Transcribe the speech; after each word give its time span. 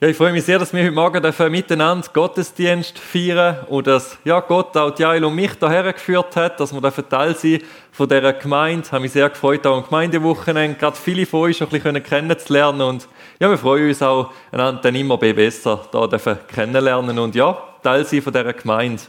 Ja, 0.00 0.06
ich 0.06 0.16
freue 0.16 0.30
mich 0.30 0.44
sehr, 0.44 0.60
dass 0.60 0.72
wir 0.72 0.84
heute 0.84 0.92
Morgen 0.92 1.50
miteinander 1.50 2.06
Gottesdienst 2.12 2.96
feiern 3.00 3.66
und 3.68 3.88
dass 3.88 4.16
ja, 4.24 4.38
Gott 4.38 4.76
auch 4.76 4.96
Jael 4.96 5.24
und 5.24 5.34
mich 5.34 5.54
daher 5.58 5.92
geführt 5.92 6.36
hat, 6.36 6.60
dass 6.60 6.72
wir 6.72 6.80
dürfen 6.80 7.08
Teil 7.08 7.34
sein 7.34 7.64
von 7.90 8.08
dieser 8.08 8.32
Gemeinde. 8.34 8.84
Ich 8.86 8.92
habe 8.92 9.02
mich 9.02 9.10
sehr 9.10 9.28
gefreut, 9.28 9.66
auch 9.66 9.78
am 9.78 9.84
Gemeindewochenende 9.84 10.78
gerade 10.78 10.96
viele 10.96 11.26
von 11.26 11.40
euch 11.40 11.60
ein 11.60 11.68
bisschen 11.68 12.00
kennenzulernen 12.00 12.80
und 12.80 13.08
ja, 13.40 13.50
wir 13.50 13.58
freuen 13.58 13.88
uns 13.88 14.00
auch, 14.00 14.30
einander 14.52 14.80
dann 14.82 14.94
immer 14.94 15.18
besser 15.18 15.80
da 15.90 16.06
dürfen 16.06 16.38
kennenlernen 16.46 17.18
und 17.18 17.34
ja, 17.34 17.58
Teil 17.82 18.04
sein 18.04 18.22
von 18.22 18.32
dieser 18.32 18.52
Gemeinde. 18.52 19.02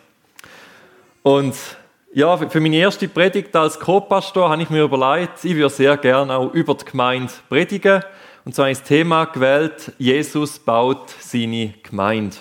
Und 1.21 1.53
ja, 2.13 2.35
für 2.35 2.59
meine 2.59 2.77
erste 2.77 3.07
Predigt 3.07 3.55
als 3.55 3.79
Co-Pastor 3.79 4.49
habe 4.49 4.63
ich 4.63 4.71
mir 4.71 4.85
überlegt, 4.85 5.45
ich 5.45 5.55
würde 5.55 5.69
sehr 5.69 5.97
gerne 5.97 6.35
auch 6.35 6.51
über 6.51 6.73
die 6.73 6.85
Gemeinde 6.85 7.31
predigen. 7.47 8.01
Und 8.45 8.55
zwar 8.55 8.69
ist 8.69 8.81
das 8.81 8.87
Thema 8.87 9.25
gewählt, 9.25 9.91
Jesus 9.97 10.59
baut 10.59 11.09
seine 11.19 11.73
Gemeinde. 11.83 12.37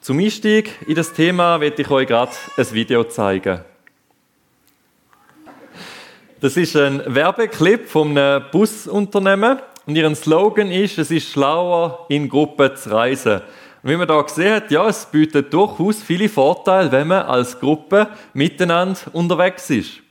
Zum 0.00 0.18
Einstieg 0.18 0.70
in 0.86 0.94
das 0.94 1.12
Thema 1.12 1.60
werde 1.60 1.82
ich 1.82 1.90
euch 1.90 2.06
gerade 2.06 2.32
ein 2.56 2.72
Video 2.72 3.04
zeigen. 3.04 3.60
Das 6.40 6.56
ist 6.56 6.76
ein 6.76 7.02
Werbeclip 7.06 7.88
von 7.88 8.16
einem 8.16 8.44
Busunternehmen 8.50 9.58
und 9.86 9.96
ihren 9.96 10.14
Slogan 10.14 10.70
ist, 10.70 10.98
es 10.98 11.10
ist 11.10 11.30
schlauer, 11.30 12.06
in 12.08 12.28
Gruppen 12.28 12.76
zu 12.76 12.90
reisen. 12.90 13.40
Und 13.82 13.90
wie 13.90 13.96
man 13.96 14.08
da 14.08 14.20
gesehen 14.20 14.54
hat, 14.54 14.70
ja, 14.70 14.88
es 14.88 15.06
bietet 15.06 15.52
durchaus 15.52 16.02
viele 16.02 16.28
Vorteile, 16.28 16.90
wenn 16.90 17.08
man 17.08 17.22
als 17.22 17.58
Gruppe 17.58 18.08
miteinander 18.32 18.98
unterwegs 19.12 19.70
ist. 19.70 20.02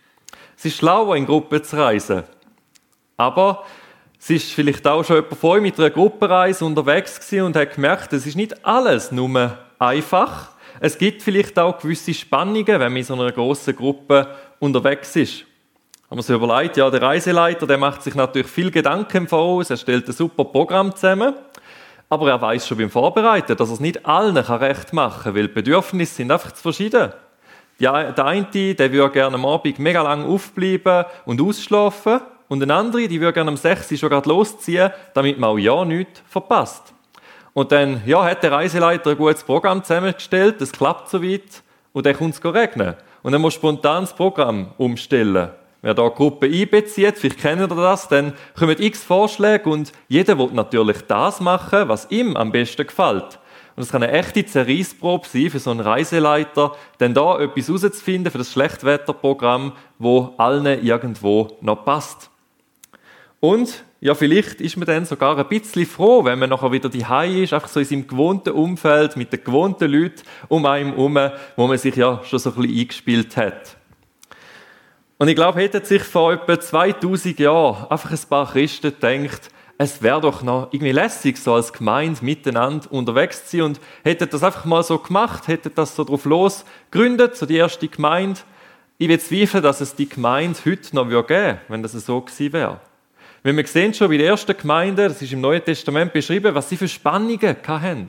Es 0.57 0.65
ist 0.65 0.77
schlauer, 0.77 1.15
in 1.15 1.25
Gruppen 1.25 1.63
zu 1.63 1.75
reisen. 1.77 2.23
Aber 3.17 3.65
es 4.19 4.29
ist 4.29 4.53
vielleicht 4.53 4.87
auch 4.87 5.03
schon 5.03 5.17
jemand 5.17 5.37
vorher 5.37 5.61
mit 5.61 5.79
einer 5.79 5.89
Gruppenreise 5.89 6.65
unterwegs 6.65 7.31
und 7.33 7.55
hat 7.55 7.75
gemerkt, 7.75 8.13
es 8.13 8.25
ist 8.25 8.35
nicht 8.35 8.65
alles 8.65 9.11
nur 9.11 9.57
einfach. 9.77 10.49
Es 10.79 10.97
gibt 10.97 11.21
vielleicht 11.21 11.57
auch 11.59 11.79
gewisse 11.79 12.13
Spannungen, 12.13 12.65
wenn 12.67 12.79
man 12.79 12.97
in 12.97 13.03
so 13.03 13.13
einer 13.13 13.31
grossen 13.31 13.75
Gruppe 13.75 14.27
unterwegs 14.59 15.15
ist. 15.15 15.45
Haben 16.09 16.17
wir 16.17 16.23
sich 16.23 16.35
überlegt, 16.35 16.77
ja, 16.77 16.89
der 16.89 17.01
Reiseleiter, 17.01 17.65
der 17.65 17.77
macht 17.77 18.03
sich 18.03 18.15
natürlich 18.15 18.47
viel 18.47 18.71
Gedanken 18.71 19.27
Voraus, 19.27 19.69
er 19.69 19.77
stellt 19.77 20.07
ein 20.07 20.13
super 20.13 20.45
Programm 20.45 20.95
zusammen. 20.95 21.33
Aber 22.07 22.29
er 22.29 22.39
weiß 22.39 22.67
schon 22.67 22.77
beim 22.77 22.91
Vorbereiten, 22.91 23.57
dass 23.57 23.69
er 23.69 23.73
es 23.73 23.79
nicht 23.79 24.05
allen 24.05 24.37
recht 24.37 24.93
machen 24.93 25.23
kann, 25.23 25.35
weil 25.35 25.47
die 25.47 25.53
Bedürfnisse 25.53 26.15
sind 26.15 26.31
einfach 26.31 26.51
zu 26.51 26.61
verschieden. 26.61 27.11
Der 27.79 27.93
eine, 27.93 28.45
der 28.45 28.91
würde 28.91 29.13
gerne 29.13 29.35
am 29.35 29.45
Abend 29.45 29.79
mega 29.79 30.01
lang 30.01 30.23
aufbleiben 30.25 31.05
und 31.25 31.41
ausschlafen. 31.41 32.21
Und 32.47 32.59
der 32.59 32.75
andere, 32.75 33.07
die 33.07 33.19
würde 33.19 33.33
gerne 33.33 33.51
am 33.51 33.57
6 33.57 33.97
schon 33.97 34.09
gerade 34.09 34.29
losziehen, 34.29 34.91
damit 35.13 35.39
man 35.39 35.51
auch 35.51 35.57
ja 35.57 35.83
nichts 35.83 36.21
verpasst. 36.27 36.93
Und 37.53 37.71
dann, 37.71 38.01
ja, 38.05 38.23
hat 38.23 38.43
der 38.43 38.51
Reiseleiter 38.51 39.11
ein 39.11 39.17
gutes 39.17 39.43
Programm 39.43 39.83
zusammengestellt, 39.83 40.61
es 40.61 40.71
klappt 40.71 41.09
soweit, 41.09 41.63
und 41.93 42.05
dann 42.05 42.15
kommt 42.15 42.35
es 42.35 42.43
regnen. 42.43 42.95
Und 43.23 43.31
dann 43.31 43.41
muss 43.41 43.53
spontan 43.53 44.03
das 44.03 44.13
Programm 44.13 44.73
umstellen. 44.77 45.49
Wer 45.81 45.93
da 45.93 46.09
Gruppe 46.09 46.47
einbezieht, 46.47 47.17
vielleicht 47.17 47.39
kennt 47.39 47.61
ihr 47.61 47.67
das, 47.67 48.07
dann 48.07 48.33
kommen 48.57 48.75
x 48.77 49.03
Vorschläge 49.03 49.69
und 49.69 49.91
jeder 50.07 50.37
will 50.37 50.49
natürlich 50.51 51.01
das 51.07 51.39
machen, 51.39 51.87
was 51.87 52.09
ihm 52.11 52.35
am 52.35 52.51
besten 52.51 52.85
gefällt. 52.85 53.39
Und 53.75 53.83
es 53.83 53.91
kann 53.91 54.03
eine 54.03 54.11
echte 54.11 54.45
Zerreißprobe 54.45 55.27
sein 55.27 55.49
für 55.49 55.59
so 55.59 55.71
einen 55.71 55.81
Reiseleiter, 55.81 56.73
denn 56.99 57.13
da 57.13 57.39
etwas 57.39 57.67
herauszufinden 57.67 58.31
für 58.31 58.39
das 58.39 58.51
Schlechtwetterprogramm, 58.51 59.73
wo 59.99 60.33
allen 60.37 60.65
irgendwo 60.83 61.57
noch 61.61 61.85
passt. 61.85 62.29
Und 63.45 63.83
ja, 64.01 64.15
vielleicht 64.15 64.59
ist 64.59 64.75
man 64.75 64.87
dann 64.87 65.05
sogar 65.05 65.37
ein 65.37 65.47
bisschen 65.47 65.85
froh, 65.85 66.25
wenn 66.25 66.39
man 66.39 66.49
nachher 66.49 66.71
wieder 66.71 66.89
die 66.89 67.05
ist, 67.43 67.53
einfach 67.53 67.67
so 67.67 67.79
in 67.79 67.85
seinem 67.85 68.07
gewohnten 68.07 68.49
Umfeld, 68.49 69.15
mit 69.17 69.31
den 69.31 69.43
gewohnten 69.43 69.91
Leuten 69.91 70.23
um 70.47 70.65
einen 70.65 70.95
herum, 70.95 71.19
wo 71.55 71.67
man 71.67 71.77
sich 71.77 71.95
ja 71.95 72.23
schon 72.23 72.39
so 72.39 72.49
ein 72.49 72.55
bisschen 72.55 72.79
eingespielt 72.79 73.37
hat. 73.37 73.77
Und 75.19 75.27
ich 75.27 75.35
glaube, 75.35 75.61
hätten 75.61 75.85
sich 75.85 76.01
vor 76.01 76.33
etwa 76.33 76.59
2000 76.59 77.37
Jahren 77.37 77.85
einfach 77.91 78.09
ein 78.09 78.19
paar 78.27 78.51
Christen 78.51 78.91
gedacht, 78.99 79.51
es 79.77 80.01
wäre 80.01 80.21
doch 80.21 80.41
noch 80.41 80.69
irgendwie 80.71 80.91
lässig, 80.91 81.37
so 81.37 81.53
als 81.53 81.71
Gemeinde 81.71 82.25
miteinander 82.25 82.91
unterwegs 82.91 83.45
zu 83.45 83.57
sein 83.57 83.65
und 83.67 83.79
hätten 84.03 84.27
das 84.27 84.41
einfach 84.41 84.65
mal 84.65 84.81
so 84.81 84.97
gemacht, 84.97 85.47
hätten 85.47 85.71
das 85.75 85.95
so 85.95 86.03
drauf 86.03 86.25
los 86.25 86.65
gegründet, 86.89 87.35
so 87.35 87.45
die 87.45 87.57
erste 87.57 87.87
Gemeinde. 87.87 88.39
Ich 88.97 89.07
bezweifle, 89.07 89.61
dass 89.61 89.81
es 89.81 89.93
die 89.93 90.09
Gemeinde 90.09 90.57
heute 90.65 90.95
noch 90.95 91.05
geben 91.05 91.19
würde, 91.19 91.61
wenn 91.67 91.83
das 91.83 91.91
so 91.91 92.21
gewesen 92.21 92.51
wäre. 92.51 92.79
Wenn 93.45 93.57
wir 93.57 93.67
sehen 93.67 93.93
schon 93.93 94.09
bei 94.09 94.17
der 94.17 94.29
ersten 94.29 94.57
Gemeinde, 94.57 95.07
das 95.07 95.21
ist 95.21 95.31
im 95.31 95.39
Neuen 95.39 95.63
Testament 95.63 96.11
beschrieben, 96.11 96.55
was 96.55 96.67
sie 96.67 96.77
für 96.77 96.87
Spannungen 96.87 97.55
hatten. 97.67 98.07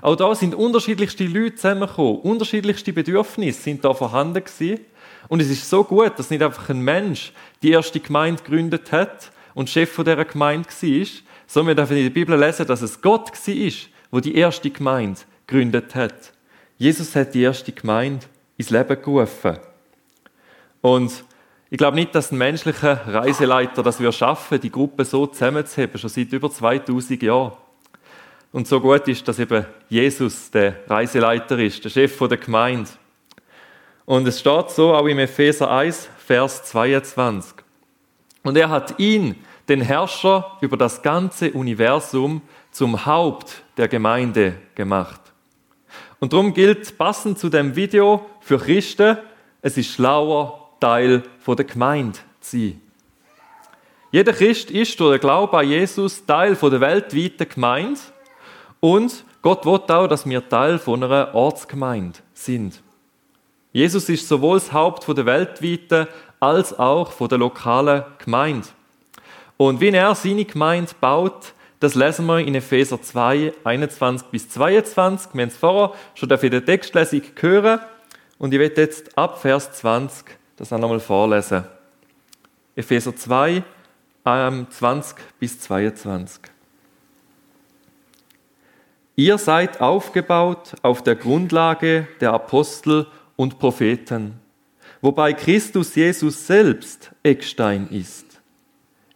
Auch 0.00 0.14
da 0.14 0.32
sind 0.32 0.54
unterschiedlichste 0.54 1.24
Leute 1.24 1.56
zusammengekommen, 1.56 2.20
unterschiedlichste 2.20 2.92
Bedürfnisse 2.92 3.62
sind 3.62 3.84
da 3.84 3.92
vorhanden 3.94 4.44
gewesen. 4.44 4.78
Und 5.26 5.42
es 5.42 5.50
ist 5.50 5.68
so 5.68 5.82
gut, 5.82 6.16
dass 6.16 6.30
nicht 6.30 6.40
einfach 6.40 6.68
ein 6.68 6.82
Mensch 6.82 7.32
die 7.64 7.72
erste 7.72 7.98
Gemeinde 7.98 8.44
gegründet 8.44 8.92
hat 8.92 9.32
und 9.54 9.68
Chef 9.68 9.90
von 9.90 10.04
dieser 10.04 10.24
Gemeinde 10.24 10.68
war, 10.68 11.06
sondern 11.48 11.66
wir 11.66 11.74
dürfen 11.74 11.96
in 11.96 12.04
der 12.04 12.10
Bibel 12.10 12.38
lesen, 12.38 12.68
dass 12.68 12.80
es 12.80 13.02
Gott 13.02 13.32
war, 13.32 13.72
wo 14.12 14.20
die 14.20 14.36
erste 14.36 14.70
Gemeinde 14.70 15.20
gegründet 15.48 15.96
hat. 15.96 16.32
Jesus 16.78 17.16
hat 17.16 17.34
die 17.34 17.42
erste 17.42 17.72
Gemeinde 17.72 18.24
ins 18.56 18.70
Leben 18.70 19.02
gerufen. 19.02 19.58
Und 20.80 21.24
ich 21.68 21.78
glaube 21.78 21.96
nicht, 21.96 22.14
dass 22.14 22.30
ein 22.30 22.38
menschlicher 22.38 23.00
Reiseleiter 23.06 23.82
das 23.82 23.98
wir 23.98 24.12
schaffen, 24.12 24.60
die 24.60 24.70
Gruppe 24.70 25.04
so 25.04 25.26
zusammenzuheben, 25.26 25.98
schon 25.98 26.10
seit 26.10 26.32
über 26.32 26.50
2000 26.50 27.22
Jahren. 27.22 27.52
Und 28.52 28.68
so 28.68 28.80
gut 28.80 29.08
ist, 29.08 29.26
dass 29.26 29.38
eben 29.38 29.66
Jesus 29.88 30.50
der 30.50 30.76
Reiseleiter 30.88 31.58
ist, 31.58 31.84
der 31.84 31.90
Chef 31.90 32.16
der 32.18 32.38
Gemeinde. 32.38 32.90
Und 34.04 34.26
es 34.28 34.38
steht 34.38 34.70
so 34.70 34.94
auch 34.94 35.06
im 35.06 35.18
Epheser 35.18 35.68
1, 35.68 36.08
Vers 36.18 36.62
22. 36.64 37.54
Und 38.44 38.56
er 38.56 38.70
hat 38.70 38.98
ihn, 39.00 39.34
den 39.68 39.80
Herrscher 39.80 40.56
über 40.60 40.76
das 40.76 41.02
ganze 41.02 41.50
Universum, 41.50 42.42
zum 42.70 43.04
Haupt 43.04 43.64
der 43.76 43.88
Gemeinde 43.88 44.54
gemacht. 44.76 45.20
Und 46.20 46.32
darum 46.32 46.54
gilt 46.54 46.96
passend 46.96 47.38
zu 47.38 47.48
dem 47.48 47.74
Video 47.74 48.24
für 48.40 48.58
Christen, 48.58 49.18
es 49.60 49.76
ist 49.76 49.90
schlauer, 49.90 50.65
Teil 50.80 51.22
der 51.46 51.64
Gemeinde 51.64 52.18
zu 52.40 52.58
sein. 52.58 52.80
Jeder 54.10 54.32
Christ 54.32 54.70
ist 54.70 54.98
durch 54.98 55.18
den 55.18 55.20
Glauben 55.20 55.56
an 55.56 55.68
Jesus 55.68 56.24
Teil 56.24 56.54
der 56.54 56.80
weltweiten 56.80 57.48
Gemeinde 57.48 58.00
und 58.80 59.24
Gott 59.42 59.64
will 59.64 59.80
auch, 59.94 60.06
dass 60.06 60.28
wir 60.28 60.48
Teil 60.48 60.80
einer 60.86 61.34
Ortsgemeinde 61.34 62.18
sind. 62.34 62.82
Jesus 63.72 64.08
ist 64.08 64.26
sowohl 64.26 64.58
das 64.58 64.72
Haupt 64.72 65.06
der 65.06 65.26
weltweiten 65.26 66.08
als 66.40 66.78
auch 66.78 67.12
der 67.28 67.38
lokalen 67.38 68.04
Gemeinde. 68.18 68.68
Und 69.56 69.80
wie 69.80 69.88
er 69.88 70.14
seine 70.14 70.44
Gemeinde 70.44 70.92
baut, 71.00 71.52
das 71.80 71.94
lesen 71.94 72.26
wir 72.26 72.38
in 72.40 72.54
Epheser 72.54 73.00
2, 73.00 73.52
21 73.64 74.28
bis 74.28 74.48
22. 74.48 75.34
Wir 75.34 75.42
haben 75.42 75.48
es 75.48 75.56
vorher 75.56 75.92
schon 76.14 76.30
in 76.30 76.50
der 76.50 76.64
Textlesung 76.64 77.22
hören. 77.38 77.80
Und 78.38 78.54
ich 78.54 78.60
werde 78.60 78.80
jetzt 78.80 79.16
ab 79.16 79.40
Vers 79.40 79.72
20 79.72 80.24
das 80.56 80.72
auch 80.72 80.78
nochmal 80.78 81.00
vorlesen. 81.00 81.64
Epheser 82.74 83.14
2, 83.14 83.62
20 84.24 85.16
bis 85.38 85.60
22. 85.60 86.40
Ihr 89.14 89.38
seid 89.38 89.80
aufgebaut 89.80 90.74
auf 90.82 91.02
der 91.02 91.14
Grundlage 91.14 92.08
der 92.20 92.32
Apostel 92.32 93.06
und 93.36 93.58
Propheten, 93.58 94.34
wobei 95.00 95.32
Christus 95.32 95.94
Jesus 95.94 96.46
selbst 96.46 97.12
Eckstein 97.22 97.88
ist. 97.88 98.40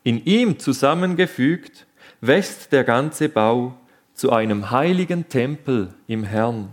In 0.03 0.25
ihm 0.25 0.59
zusammengefügt 0.59 1.87
wächst 2.23 2.73
der 2.73 2.85
ganze 2.85 3.29
Bau 3.29 3.75
zu 4.15 4.33
einem 4.33 4.71
heiligen 4.71 5.29
Tempel 5.29 5.93
im 6.07 6.25
Herrn. 6.25 6.71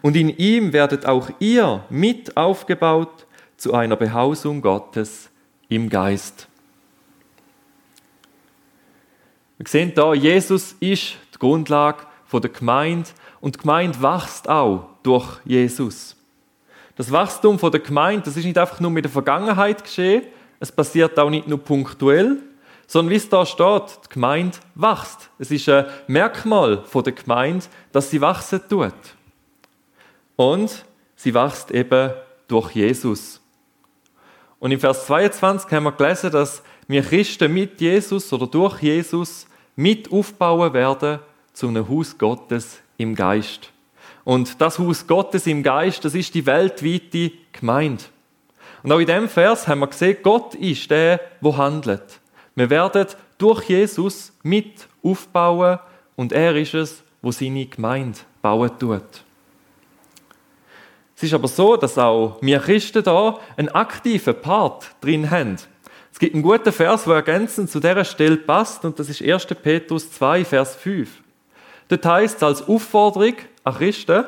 Und 0.00 0.16
in 0.16 0.28
ihm 0.30 0.72
werdet 0.72 1.06
auch 1.06 1.28
ihr 1.38 1.84
mit 1.90 2.36
aufgebaut 2.36 3.26
zu 3.62 3.72
einer 3.74 3.94
Behausung 3.94 4.60
Gottes 4.60 5.30
im 5.68 5.88
Geist. 5.88 6.48
Wir 9.56 9.68
sehen 9.68 9.92
da, 9.94 10.14
Jesus 10.14 10.72
ist 10.80 11.14
die 11.32 11.38
Grundlage 11.38 12.02
der 12.32 12.50
Gemeinde 12.50 13.10
und 13.40 13.54
die 13.54 13.60
Gemeinde 13.60 14.02
wächst 14.02 14.48
auch 14.48 14.88
durch 15.04 15.38
Jesus. 15.44 16.16
Das 16.96 17.12
Wachstum 17.12 17.56
der 17.56 17.78
Gemeinde, 17.78 18.24
das 18.24 18.36
ist 18.36 18.44
nicht 18.44 18.58
einfach 18.58 18.80
nur 18.80 18.90
mit 18.90 19.04
der 19.04 19.12
Vergangenheit 19.12 19.84
geschehen, 19.84 20.24
es 20.58 20.72
passiert 20.72 21.16
auch 21.20 21.30
nicht 21.30 21.46
nur 21.46 21.62
punktuell, 21.62 22.38
sondern 22.88 23.12
wie 23.12 23.16
es 23.16 23.28
da 23.28 23.46
steht, 23.46 24.00
die 24.06 24.14
Gemeinde 24.14 24.58
wächst. 24.74 25.30
Es 25.38 25.52
ist 25.52 25.68
ein 25.68 25.86
Merkmal 26.08 26.82
der 26.92 27.12
Gemeinde, 27.12 27.66
dass 27.92 28.10
sie 28.10 28.20
wachsen 28.20 28.60
tut. 28.68 28.92
Und 30.34 30.84
sie 31.14 31.32
wächst 31.32 31.70
eben 31.70 32.10
durch 32.48 32.72
Jesus. 32.72 33.41
Und 34.62 34.70
im 34.70 34.78
Vers 34.78 35.06
22 35.06 35.72
haben 35.72 35.82
wir 35.82 35.90
gelesen, 35.90 36.30
dass 36.30 36.62
wir 36.86 37.02
Christen 37.02 37.52
mit 37.52 37.80
Jesus 37.80 38.32
oder 38.32 38.46
durch 38.46 38.80
Jesus 38.80 39.48
mit 39.74 40.12
aufbauen 40.12 40.72
werden 40.72 41.18
zu 41.52 41.66
einem 41.66 41.88
Haus 41.88 42.16
Gottes 42.16 42.78
im 42.96 43.16
Geist. 43.16 43.72
Und 44.22 44.60
das 44.60 44.78
Haus 44.78 45.08
Gottes 45.08 45.48
im 45.48 45.64
Geist, 45.64 46.04
das 46.04 46.14
ist 46.14 46.32
die 46.36 46.46
weltweite 46.46 47.32
Gemeinde. 47.50 48.04
Und 48.84 48.92
auch 48.92 49.00
in 49.00 49.08
dem 49.08 49.28
Vers 49.28 49.66
haben 49.66 49.80
wir 49.80 49.88
gesehen, 49.88 50.18
Gott 50.22 50.54
ist 50.54 50.88
der, 50.92 51.20
wo 51.40 51.56
handelt. 51.56 52.20
Wir 52.54 52.70
werden 52.70 53.08
durch 53.38 53.68
Jesus 53.68 54.32
mit 54.44 54.86
aufbauen 55.02 55.80
und 56.14 56.30
er 56.30 56.54
ist 56.54 56.74
es, 56.74 57.02
wo 57.20 57.32
seine 57.32 57.66
Gemeinde 57.66 58.20
bauen 58.42 58.70
tut. 58.78 59.24
Es 61.22 61.26
ist 61.28 61.34
aber 61.34 61.46
so, 61.46 61.76
dass 61.76 61.96
auch 61.98 62.38
wir 62.40 62.58
Christen 62.58 63.04
da 63.04 63.38
einen 63.56 63.68
aktiven 63.68 64.34
Part 64.34 64.90
drin 65.00 65.30
haben. 65.30 65.54
Es 66.12 66.18
gibt 66.18 66.34
einen 66.34 66.42
guten 66.42 66.72
Vers, 66.72 67.04
der 67.04 67.14
ergänzend 67.14 67.70
zu 67.70 67.78
dieser 67.78 68.04
Stelle 68.04 68.38
passt, 68.38 68.84
und 68.84 68.98
das 68.98 69.08
ist 69.08 69.22
1. 69.22 69.46
Petrus 69.62 70.10
2, 70.10 70.44
Vers 70.44 70.74
5. 70.74 71.08
Dort 71.86 72.04
heißt 72.04 72.38
es 72.38 72.42
als 72.42 72.66
Aufforderung 72.66 73.34
an 73.62 73.74
Christen, 73.74 74.24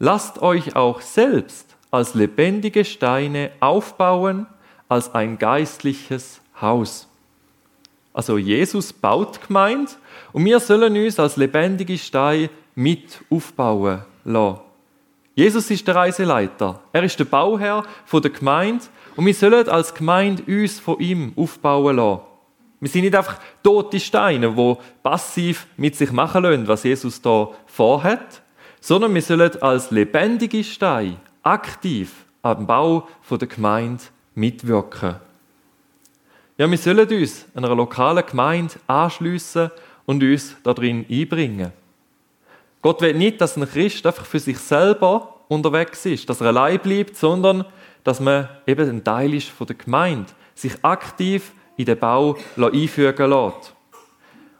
lasst 0.00 0.42
euch 0.42 0.76
auch 0.76 1.00
selbst 1.00 1.76
als 1.90 2.12
lebendige 2.12 2.84
Steine 2.84 3.50
aufbauen, 3.60 4.46
als 4.90 5.14
ein 5.14 5.38
geistliches 5.38 6.42
Haus. 6.60 7.08
Also 8.12 8.36
Jesus 8.36 8.92
baut 8.92 9.40
Gemeinde 9.46 9.92
und 10.34 10.44
wir 10.44 10.60
sollen 10.60 10.94
uns 10.94 11.18
als 11.18 11.38
lebendige 11.38 11.96
Steine 11.96 12.50
mit 12.74 13.22
aufbauen 13.30 14.02
lassen. 14.26 14.71
Jesus 15.34 15.70
ist 15.70 15.86
der 15.86 15.96
Reiseleiter. 15.96 16.80
Er 16.92 17.02
ist 17.04 17.18
der 17.18 17.24
Bauherr 17.24 17.84
der 18.12 18.30
Gemeinde 18.30 18.84
und 19.16 19.24
wir 19.24 19.34
sollen 19.34 19.68
als 19.68 19.94
Gemeinde 19.94 20.42
uns 20.46 20.78
von 20.78 20.98
ihm 21.00 21.32
aufbauen 21.36 21.96
lassen. 21.96 22.20
Wir 22.80 22.88
sind 22.88 23.02
nicht 23.02 23.14
einfach 23.14 23.38
tote 23.62 24.00
Steine, 24.00 24.52
die 24.52 24.76
passiv 25.02 25.66
mit 25.76 25.94
sich 25.96 26.10
machen 26.12 26.42
lassen, 26.42 26.68
was 26.68 26.82
Jesus 26.82 27.22
da 27.22 27.48
vorhat, 27.66 28.42
sondern 28.80 29.14
wir 29.14 29.22
sollen 29.22 29.62
als 29.62 29.90
lebendige 29.90 30.64
Steine 30.64 31.16
aktiv 31.42 32.12
am 32.42 32.66
Bau 32.66 33.08
der 33.30 33.48
Gemeinde 33.48 34.02
mitwirken. 34.34 35.16
Ja, 36.58 36.70
wir 36.70 36.78
sollen 36.78 37.08
uns 37.08 37.46
einer 37.54 37.74
lokalen 37.74 38.26
Gemeinde 38.26 38.74
anschliessen 38.86 39.70
und 40.04 40.22
uns 40.22 40.56
darin 40.62 41.06
einbringen. 41.08 41.72
Gott 42.82 43.00
will 43.00 43.14
nicht, 43.14 43.40
dass 43.40 43.56
ein 43.56 43.68
Christ 43.68 44.04
einfach 44.04 44.26
für 44.26 44.40
sich 44.40 44.58
selber 44.58 45.36
unterwegs 45.48 46.04
ist, 46.04 46.28
dass 46.28 46.40
er 46.40 46.48
allein 46.48 46.80
bleibt, 46.80 47.16
sondern 47.16 47.64
dass 48.02 48.18
man 48.18 48.48
eben 48.66 48.90
ein 48.90 49.04
Teil 49.04 49.32
ist 49.34 49.48
von 49.48 49.68
der 49.68 49.76
Gemeinde, 49.76 50.32
sich 50.54 50.72
aktiv 50.82 51.52
in 51.76 51.84
den 51.84 51.98
Bau 51.98 52.36
einfügen 52.56 53.30
lässt. 53.30 53.74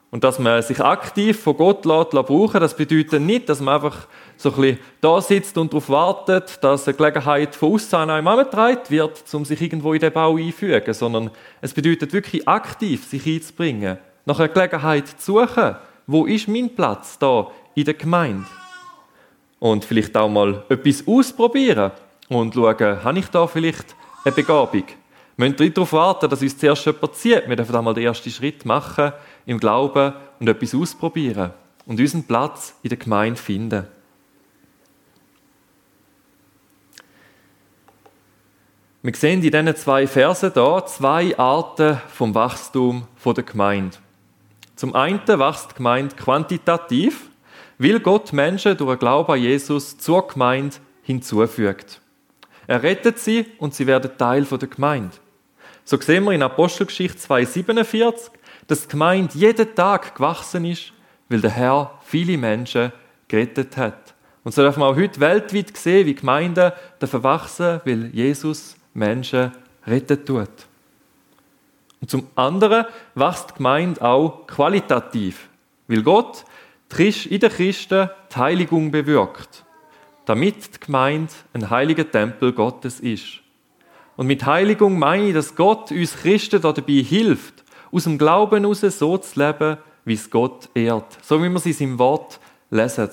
Und 0.09 0.23
dass 0.23 0.39
man 0.39 0.61
sich 0.61 0.79
aktiv 0.79 1.41
von 1.41 1.57
Gott 1.57 1.85
lässt, 1.85 2.11
brauchen 2.11 2.61
das 2.61 2.77
bedeutet 2.77 3.21
nicht, 3.21 3.49
dass 3.49 3.59
man 3.59 3.75
einfach 3.75 4.07
so 4.37 4.51
ein 4.51 4.55
bisschen 4.55 4.79
da 5.01 5.19
sitzt 5.19 5.57
und 5.57 5.73
darauf 5.73 5.89
wartet, 5.89 6.63
dass 6.63 6.87
eine 6.87 6.95
Gelegenheit 6.95 7.55
von 7.55 7.73
außen 7.73 7.99
an 7.99 8.09
einem 8.09 8.27
wird, 8.27 9.33
um 9.33 9.43
sich 9.43 9.61
irgendwo 9.61 9.93
in 9.93 9.99
den 9.99 10.13
Bau 10.13 10.37
einzufügen, 10.37 10.93
sondern 10.93 11.31
es 11.61 11.73
bedeutet 11.73 12.13
wirklich 12.13 12.47
aktiv 12.47 13.05
sich 13.05 13.25
einzubringen, 13.25 13.97
nach 14.25 14.39
einer 14.39 14.49
Gelegenheit 14.49 15.07
zu 15.07 15.39
suchen, 15.39 15.75
wo 16.05 16.25
ist 16.25 16.47
mein 16.47 16.73
Platz 16.75 17.17
da 17.17 17.47
in 17.75 17.85
der 17.85 17.93
Gemeinde? 17.93 18.45
Und 19.59 19.85
vielleicht 19.85 20.15
auch 20.17 20.29
mal 20.29 20.63
etwas 20.69 21.07
ausprobieren 21.07 21.91
und 22.29 22.53
schauen, 22.53 23.03
habe 23.03 23.19
ich 23.19 23.27
da 23.27 23.47
vielleicht 23.47 23.95
eine 24.25 24.33
Begabung? 24.33 24.83
Wir 25.35 25.49
müssen 25.49 25.63
nicht 25.63 25.77
darauf 25.77 25.93
warten, 25.93 26.29
dass 26.29 26.41
uns 26.41 26.57
zuerst 26.57 26.85
jemand 26.85 27.15
zieht. 27.15 27.47
Wir 27.47 27.55
dürfen 27.55 27.75
einmal 27.75 27.93
den 27.93 28.03
ersten 28.03 28.29
Schritt 28.29 28.65
machen 28.65 29.13
im 29.45 29.59
Glauben 29.59 30.13
und 30.39 30.47
etwas 30.47 30.75
ausprobieren 30.75 31.51
und 31.85 31.99
unseren 31.99 32.23
Platz 32.23 32.75
in 32.83 32.89
der 32.89 32.97
Gemeinde 32.97 33.39
finden. 33.39 33.87
Wir 39.01 39.13
sehen 39.15 39.43
in 39.43 39.51
diesen 39.51 39.75
zwei 39.75 40.07
Versen 40.07 40.53
hier 40.53 40.85
zwei 40.85 41.37
Arten 41.37 41.99
vom 42.07 42.33
Wachstum 42.35 43.05
der 43.25 43.43
Gemeinde. 43.43 43.97
Zum 44.77 44.95
einen 44.95 45.27
wächst 45.27 45.71
die 45.71 45.75
Gemeinde 45.75 46.15
quantitativ, 46.15 47.29
weil 47.77 47.99
Gott 47.99 48.33
Menschen 48.33 48.77
durch 48.77 48.91
den 48.91 48.99
Glauben 48.99 49.31
an 49.31 49.41
Jesus 49.41 49.97
zur 49.97 50.27
Gemeinde 50.27 50.77
hinzufügt. 51.01 52.01
Er 52.67 52.81
rettet 52.81 53.19
sie 53.19 53.45
und 53.57 53.73
sie 53.73 53.87
werden 53.87 54.17
Teil 54.17 54.45
der 54.45 54.67
Gemeinde. 54.67 55.15
So 55.83 55.99
sehen 55.99 56.23
wir 56.23 56.31
in 56.31 56.43
Apostelgeschichte 56.43 57.19
2,47, 57.19 58.31
dass 58.67 58.83
die 58.83 58.87
Gemeinde 58.89 59.37
jeden 59.37 59.75
Tag 59.75 60.15
gewachsen 60.15 60.65
ist, 60.65 60.93
weil 61.27 61.41
der 61.41 61.51
Herr 61.51 61.99
viele 62.05 62.37
Menschen 62.37 62.93
gerettet 63.27 63.75
hat. 63.75 64.13
Und 64.43 64.53
so 64.53 64.61
dürfen 64.61 64.81
wir 64.81 64.87
auch 64.87 64.95
heute 64.95 65.19
weltweit 65.19 65.75
sehen, 65.75 66.05
wie 66.05 66.15
Gemeinden 66.15 66.71
wachsen, 66.99 67.81
weil 67.85 68.05
Jesus 68.13 68.75
Menschen 68.93 69.51
retten 69.85 70.25
tut. 70.25 70.49
Und 72.01 72.09
zum 72.09 72.27
anderen 72.35 72.85
wächst 73.15 73.51
die 73.51 73.53
Gemeinde 73.55 74.01
auch 74.01 74.45
qualitativ, 74.47 75.47
weil 75.87 76.03
Gott 76.03 76.45
in 76.99 77.39
den 77.39 77.49
Christen 77.49 78.09
die 78.31 78.35
Heiligung 78.35 78.91
bewirkt, 78.91 79.63
damit 80.25 80.75
die 80.75 80.79
Gemeinde 80.85 81.33
ein 81.53 81.69
heiliger 81.69 82.09
Tempel 82.09 82.53
Gottes 82.53 82.99
ist. 82.99 83.39
Und 84.15 84.27
mit 84.27 84.45
Heiligung 84.45 84.99
meine 84.99 85.27
ich, 85.27 85.33
dass 85.33 85.55
Gott 85.55 85.91
uns 85.91 86.15
Christen 86.15 86.61
dabei 86.61 86.93
hilft, 86.93 87.63
aus 87.91 88.03
dem 88.03 88.17
Glauben 88.17 88.61
heraus 88.61 88.81
so 88.81 89.17
zu 89.17 89.39
leben, 89.39 89.77
wie 90.05 90.13
es 90.13 90.29
Gott 90.29 90.69
ehrt, 90.73 91.17
so 91.21 91.41
wie 91.41 91.49
wir 91.49 91.55
es 91.55 91.65
in 91.65 91.73
seinem 91.73 91.99
Wort 91.99 92.39
lesen. 92.69 93.09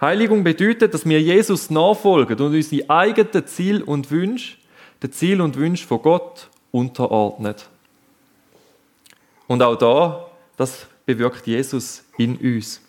Heiligung 0.00 0.44
bedeutet, 0.44 0.92
dass 0.92 1.08
wir 1.08 1.20
Jesus 1.20 1.70
nachfolgen 1.70 2.38
und 2.38 2.54
unsere 2.54 2.90
eigenen 2.90 3.46
Ziel 3.46 3.82
und 3.82 4.10
Wünsche, 4.10 4.58
den 5.02 5.12
Ziel 5.12 5.40
und 5.40 5.56
Wünsche 5.56 5.86
von 5.86 6.02
Gott 6.02 6.48
unterordnet. 6.72 7.68
Und 9.46 9.62
auch 9.62 9.76
da, 9.76 10.26
das 10.56 10.86
bewirkt 11.06 11.46
Jesus 11.46 12.04
in 12.16 12.36
uns. 12.36 12.80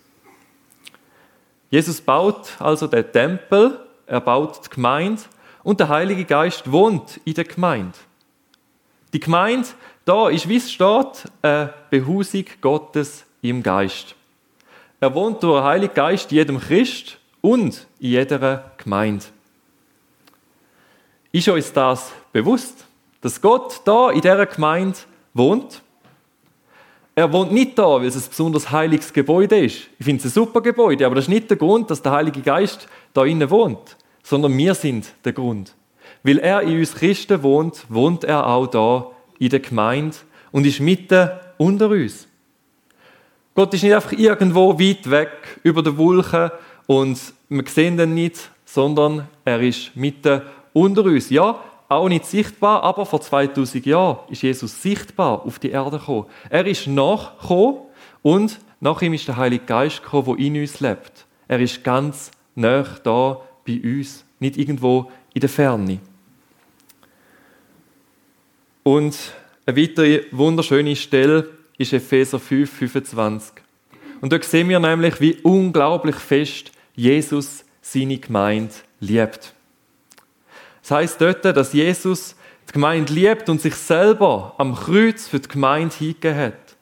Jesus 1.70 2.00
baut 2.00 2.60
also 2.60 2.86
den 2.86 3.10
Tempel, 3.10 3.80
er 4.06 4.20
baut 4.20 4.64
die 4.64 4.70
Gemeinde 4.70 5.22
und 5.62 5.80
der 5.80 5.88
Heilige 5.88 6.24
Geist 6.24 6.70
wohnt 6.70 7.20
in 7.24 7.34
der 7.34 7.44
Gemeinde. 7.44 7.98
Die 9.12 9.20
Gemeinde, 9.20 9.68
da 10.04 10.28
ist, 10.28 10.48
wie 10.48 10.56
es 10.56 10.70
steht, 10.70 11.30
eine 11.42 11.74
Behausung 11.90 12.44
Gottes 12.60 13.24
im 13.42 13.62
Geist. 13.62 14.14
Er 15.00 15.14
wohnt 15.14 15.42
durch 15.42 15.58
den 15.60 15.64
Heiligen 15.64 15.94
Geist 15.94 16.30
in 16.30 16.38
jedem 16.38 16.60
Christ 16.60 17.18
und 17.40 17.86
in 17.98 18.10
jeder 18.10 18.72
Gemeinde. 18.76 19.24
Ist 21.32 21.48
uns 21.48 21.72
das 21.72 22.12
bewusst, 22.32 22.86
dass 23.20 23.40
Gott 23.40 23.80
da 23.84 24.10
in 24.10 24.20
dieser 24.20 24.46
Gemeinde 24.46 24.98
wohnt? 25.34 25.82
Er 27.18 27.32
wohnt 27.32 27.50
nicht 27.50 27.78
da, 27.78 27.86
weil 27.86 28.04
es 28.04 28.14
ein 28.14 28.28
besonders 28.28 28.70
heiliges 28.70 29.10
Gebäude 29.10 29.58
ist. 29.58 29.88
Ich 29.98 30.04
finde 30.04 30.20
es 30.20 30.26
ein 30.26 30.34
super 30.34 30.60
Gebäude, 30.60 31.06
aber 31.06 31.14
das 31.14 31.24
ist 31.24 31.30
nicht 31.30 31.48
der 31.48 31.56
Grund, 31.56 31.90
dass 31.90 32.02
der 32.02 32.12
Heilige 32.12 32.42
Geist 32.42 32.86
da 33.14 33.24
innen 33.24 33.48
wohnt, 33.48 33.96
sondern 34.22 34.56
wir 34.56 34.74
sind 34.74 35.06
der 35.24 35.32
Grund. 35.32 35.74
Weil 36.22 36.38
er 36.38 36.60
in 36.60 36.78
uns 36.78 36.94
Christen 36.94 37.42
wohnt, 37.42 37.86
wohnt 37.88 38.24
er 38.24 38.46
auch 38.46 38.66
da 38.66 39.06
in 39.38 39.48
der 39.48 39.60
Gemeinde 39.60 40.14
und 40.52 40.66
ist 40.66 40.80
mitten 40.80 41.30
unter 41.56 41.88
uns. 41.88 42.28
Gott 43.54 43.72
ist 43.72 43.82
nicht 43.82 43.94
einfach 43.94 44.12
irgendwo 44.12 44.78
weit 44.78 45.10
weg 45.10 45.58
über 45.62 45.82
den 45.82 45.96
Wolken 45.96 46.50
und 46.86 47.18
wir 47.48 47.64
sehen 47.66 47.98
ihn 47.98 48.12
nicht, 48.12 48.50
sondern 48.66 49.26
er 49.42 49.62
ist 49.62 49.96
mitten 49.96 50.42
unter 50.74 51.04
uns. 51.04 51.30
Ja, 51.30 51.64
auch 51.88 52.08
nicht 52.08 52.26
sichtbar, 52.26 52.82
aber 52.82 53.06
vor 53.06 53.20
2000 53.20 53.86
Jahren 53.86 54.18
ist 54.28 54.42
Jesus 54.42 54.82
sichtbar 54.82 55.44
auf 55.44 55.58
die 55.58 55.70
Erde 55.70 55.98
gekommen. 55.98 56.26
Er 56.50 56.66
ist 56.66 56.86
nachgekommen 56.86 57.82
und 58.22 58.58
nach 58.80 59.00
ihm 59.02 59.14
ist 59.14 59.28
der 59.28 59.36
Heilige 59.36 59.64
Geist 59.64 60.02
gekommen, 60.02 60.36
der 60.36 60.46
in 60.46 60.60
uns 60.60 60.80
lebt. 60.80 61.26
Er 61.48 61.60
ist 61.60 61.84
ganz 61.84 62.30
nah 62.54 62.84
da 63.02 63.40
bei 63.66 63.80
uns, 63.82 64.24
nicht 64.40 64.56
irgendwo 64.56 65.10
in 65.32 65.40
der 65.40 65.48
Ferne. 65.48 66.00
Und 68.82 69.16
eine 69.66 69.76
weitere 69.76 70.26
wunderschöne 70.30 70.94
Stelle 70.94 71.48
ist 71.76 71.92
Epheser 71.92 72.38
5, 72.38 72.70
25. 72.70 73.52
Und 74.20 74.32
dort 74.32 74.44
sehen 74.44 74.68
wir 74.68 74.78
nämlich, 74.78 75.20
wie 75.20 75.34
unglaublich 75.42 76.16
fest 76.16 76.70
Jesus 76.94 77.64
seine 77.82 78.18
Gemeinde 78.18 78.74
liebt. 79.00 79.55
Das 80.86 80.92
heißt 80.92 81.20
dort, 81.20 81.44
dass 81.44 81.72
Jesus 81.72 82.36
die 82.68 82.72
Gemeinde 82.72 83.12
liebt 83.12 83.48
und 83.48 83.60
sich 83.60 83.74
selber 83.74 84.54
am 84.56 84.76
Kreuz 84.76 85.26
für 85.26 85.40
die 85.40 85.48
Gemeinde 85.48 85.92
hingegeben 85.92 86.38
hat. 86.38 86.76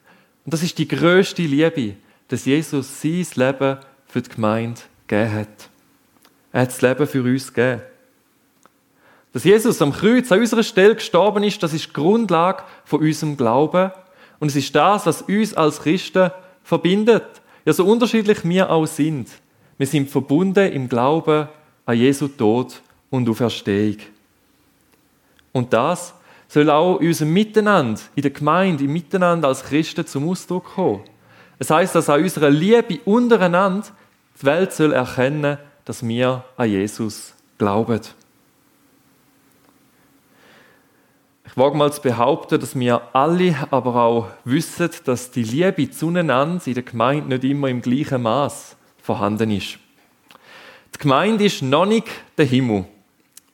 Und 0.45 0.53
das 0.53 0.61
ist 0.61 0.77
die 0.77 0.87
größte 0.87 1.41
Liebe, 1.41 1.95
dass 2.27 2.45
Jesus 2.45 3.01
sein 3.01 3.25
Leben 3.33 3.79
für 4.05 4.21
die 4.21 4.29
Gemeinde 4.29 4.79
gegeben 5.07 5.33
hat. 5.33 5.69
Er 6.51 6.61
hat 6.61 6.67
das 6.67 6.83
Leben 6.83 7.07
für 7.07 7.23
uns 7.23 7.51
gegeben. 7.51 7.81
Dass 9.33 9.43
Jesus 9.43 9.81
am 9.81 9.91
Kreuz 9.91 10.31
an 10.31 10.39
unserer 10.39 10.61
Stelle 10.61 10.93
gestorben 10.93 11.43
ist, 11.43 11.63
das 11.63 11.73
ist 11.73 11.87
die 11.87 11.93
Grundlage 11.93 12.61
von 12.83 12.99
unserem 12.99 13.35
Glauben 13.35 13.89
und 14.37 14.49
es 14.49 14.55
ist 14.55 14.75
das, 14.75 15.07
was 15.07 15.23
uns 15.23 15.55
als 15.55 15.81
Christen 15.81 16.29
verbindet. 16.63 17.41
Ja, 17.65 17.73
so 17.73 17.83
unterschiedlich 17.83 18.47
wir 18.47 18.69
auch 18.69 18.85
sind, 18.85 19.29
wir 19.79 19.87
sind 19.87 20.11
verbunden 20.11 20.71
im 20.71 20.89
Glauben 20.89 21.47
an 21.87 21.97
Jesu 21.97 22.27
Tod 22.27 22.83
und 23.09 23.29
Auferstehung. 23.29 23.97
Und 25.51 25.71
das 25.73 26.13
soll 26.47 26.69
auch 26.69 26.99
in 26.99 27.07
unserem 27.07 27.33
Miteinander, 27.33 28.01
in 28.15 28.21
der 28.21 28.31
Gemeinde, 28.31 28.83
im 28.83 28.93
Miteinander 28.93 29.47
als 29.47 29.63
Christen 29.63 30.05
zum 30.05 30.29
Ausdruck 30.29 30.75
kommen. 30.75 31.01
Es 31.59 31.69
heißt, 31.69 31.95
dass 31.95 32.09
an 32.09 32.21
unserer 32.21 32.49
Liebe 32.49 32.99
untereinander 33.05 33.87
die 34.39 34.45
Welt 34.45 34.73
soll 34.73 34.93
erkennen, 34.93 35.57
dass 35.85 36.05
wir 36.05 36.43
an 36.57 36.69
Jesus 36.69 37.33
glauben. 37.57 38.01
Ich 41.47 41.55
wage 41.55 41.77
mal 41.77 41.93
zu 41.93 42.01
behaupten, 42.01 42.59
dass 42.59 42.77
wir 42.77 43.01
alle 43.15 43.55
aber 43.71 43.95
auch 43.95 44.27
wissen, 44.43 44.89
dass 45.05 45.31
die 45.31 45.43
Liebe 45.43 45.89
zueinander 45.89 46.61
in 46.65 46.73
der 46.73 46.83
Gemeinde 46.83 47.29
nicht 47.29 47.45
immer 47.45 47.69
im 47.69 47.81
gleichen 47.81 48.23
Maß 48.23 48.75
vorhanden 49.01 49.51
ist. 49.51 49.77
Die 50.93 50.99
Gemeinde 50.99 51.45
ist 51.45 51.61
noch 51.61 51.85
nicht 51.85 52.07
der 52.37 52.45
Himmel. 52.45 52.85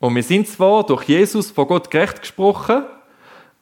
Und 0.01 0.15
wir 0.15 0.24
sind 0.24 0.48
zwar 0.48 0.84
durch 0.84 1.03
Jesus 1.03 1.51
vor 1.51 1.67
Gott 1.67 1.91
gerecht 1.91 2.22
gesprochen, 2.22 2.84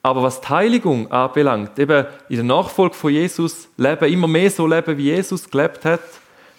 aber 0.01 0.23
was 0.23 0.39
die 0.39 0.47
Heiligung 0.47 1.11
anbelangt, 1.11 1.77
eben 1.77 2.07
in 2.29 2.37
der 2.37 2.45
Nachfolge 2.45 2.95
von 2.95 3.11
Jesus 3.11 3.67
leben, 3.75 4.11
immer 4.11 4.27
mehr 4.27 4.49
so 4.49 4.65
leben, 4.65 4.97
wie 4.97 5.11
Jesus 5.11 5.49
gelebt 5.49 5.83
hat, 5.83 5.99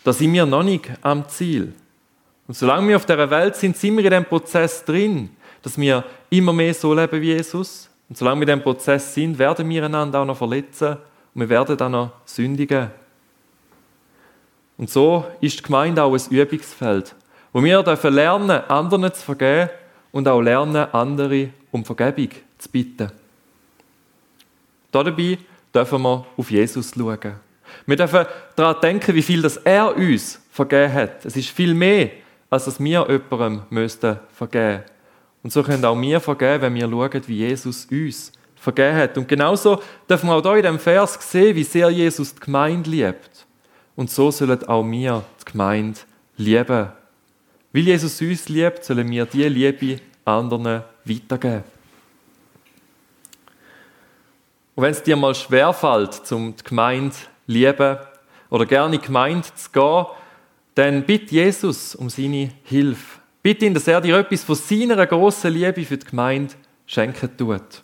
da 0.04 0.12
sind 0.12 0.34
wir 0.34 0.44
noch 0.44 0.62
nicht 0.62 0.90
am 1.00 1.26
Ziel. 1.28 1.72
Und 2.46 2.54
solange 2.54 2.88
wir 2.88 2.96
auf 2.96 3.06
der 3.06 3.30
Welt 3.30 3.56
sind, 3.56 3.74
sind 3.74 3.96
wir 3.96 4.04
in 4.04 4.10
dem 4.10 4.24
Prozess 4.26 4.84
drin, 4.84 5.30
dass 5.62 5.78
wir 5.78 6.04
immer 6.28 6.52
mehr 6.52 6.74
so 6.74 6.92
leben 6.92 7.20
wie 7.22 7.32
Jesus. 7.32 7.88
Und 8.10 8.18
solange 8.18 8.40
wir 8.40 8.52
in 8.52 8.58
dem 8.58 8.62
Prozess 8.62 9.14
sind, 9.14 9.38
werden 9.38 9.66
wir 9.66 9.86
einander 9.86 10.20
auch 10.20 10.26
noch 10.26 10.36
verletzen 10.36 10.98
und 11.34 11.40
wir 11.40 11.48
werden 11.48 11.78
dann 11.78 11.92
noch 11.92 12.10
sündigen. 12.26 12.90
Und 14.76 14.90
so 14.90 15.24
ist 15.40 15.58
die 15.58 15.62
Gemeinde 15.62 16.02
auch 16.02 16.12
ein 16.12 16.22
Übungsfeld, 16.30 17.14
wo 17.52 17.62
wir 17.62 17.82
dürfen 17.82 18.14
lernen, 18.14 18.62
anderen 18.68 19.12
zu 19.12 19.22
vergeben 19.22 19.70
und 20.12 20.28
auch 20.28 20.40
lernen, 20.40 20.86
andere 20.92 21.50
um 21.70 21.84
Vergebung 21.84 22.30
zu 22.58 22.68
bitten. 22.68 23.10
Dabei 24.92 25.38
dürfen 25.74 26.02
wir 26.02 26.26
auf 26.36 26.50
Jesus 26.50 26.92
schauen. 26.96 27.34
Wir 27.86 27.96
dürfen 27.96 28.26
daran 28.56 28.80
denken, 28.80 29.14
wie 29.14 29.22
viel 29.22 29.42
das 29.42 29.56
er 29.58 29.96
uns 29.96 30.40
vergeben 30.50 30.92
hat. 30.92 31.24
Es 31.24 31.36
ist 31.36 31.50
viel 31.50 31.74
mehr, 31.74 32.10
als 32.48 32.64
dass 32.64 32.80
wir 32.80 33.06
jemandem 33.08 33.62
müssten 33.70 34.18
vergeben 34.32 34.82
Und 35.42 35.52
so 35.52 35.62
können 35.62 35.84
auch 35.84 36.00
wir 36.00 36.20
vergeben, 36.20 36.62
wenn 36.62 36.74
wir 36.74 36.88
schauen, 36.88 37.22
wie 37.26 37.36
Jesus 37.36 37.86
uns 37.90 38.32
vergeben 38.56 38.96
hat. 38.96 39.16
Und 39.16 39.28
genauso 39.28 39.80
dürfen 40.08 40.28
wir 40.28 40.36
auch 40.36 40.42
hier 40.42 40.56
in 40.56 40.62
dem 40.62 40.78
Vers 40.78 41.18
sehen, 41.20 41.54
wie 41.54 41.64
sehr 41.64 41.90
Jesus 41.90 42.34
die 42.34 42.40
Gemeinde 42.40 42.90
liebt. 42.90 43.46
Und 43.96 44.10
so 44.10 44.30
sollen 44.30 44.66
auch 44.66 44.84
wir 44.84 45.24
die 45.40 45.52
Gemeinde 45.52 46.00
lieben. 46.36 46.88
Weil 47.72 47.82
Jesus 47.82 48.20
uns 48.20 48.48
liebt, 48.48 48.84
sollen 48.84 49.10
wir 49.10 49.26
diese 49.26 49.48
Liebe 49.48 50.00
anderen 50.24 50.82
weitergeben. 51.04 51.64
Und 54.74 54.84
wenn 54.84 54.92
es 54.92 55.02
dir 55.02 55.16
mal 55.16 55.34
schwerfällt, 55.34 56.14
zum 56.26 56.56
die 56.56 56.64
Gemeinde 56.64 57.14
lieben 57.46 57.98
oder 58.48 58.66
gerne 58.66 58.94
in 58.94 59.00
die 59.00 59.06
Gemeinde 59.06 59.48
zu 59.54 59.70
gehen, 59.70 60.06
dann 60.74 61.04
bitte 61.04 61.34
Jesus 61.34 61.94
um 61.94 62.08
seine 62.08 62.52
Hilfe. 62.64 63.20
Bitte 63.42 63.66
ihn, 63.66 63.74
dass 63.74 63.88
er 63.88 64.00
dir 64.00 64.18
etwas 64.18 64.44
von 64.44 64.56
seiner 64.56 65.06
grossen 65.06 65.52
Liebe 65.52 65.84
für 65.84 65.96
die 65.96 66.06
Gemeinde 66.06 66.54
schenken 66.86 67.36
tut. 67.36 67.82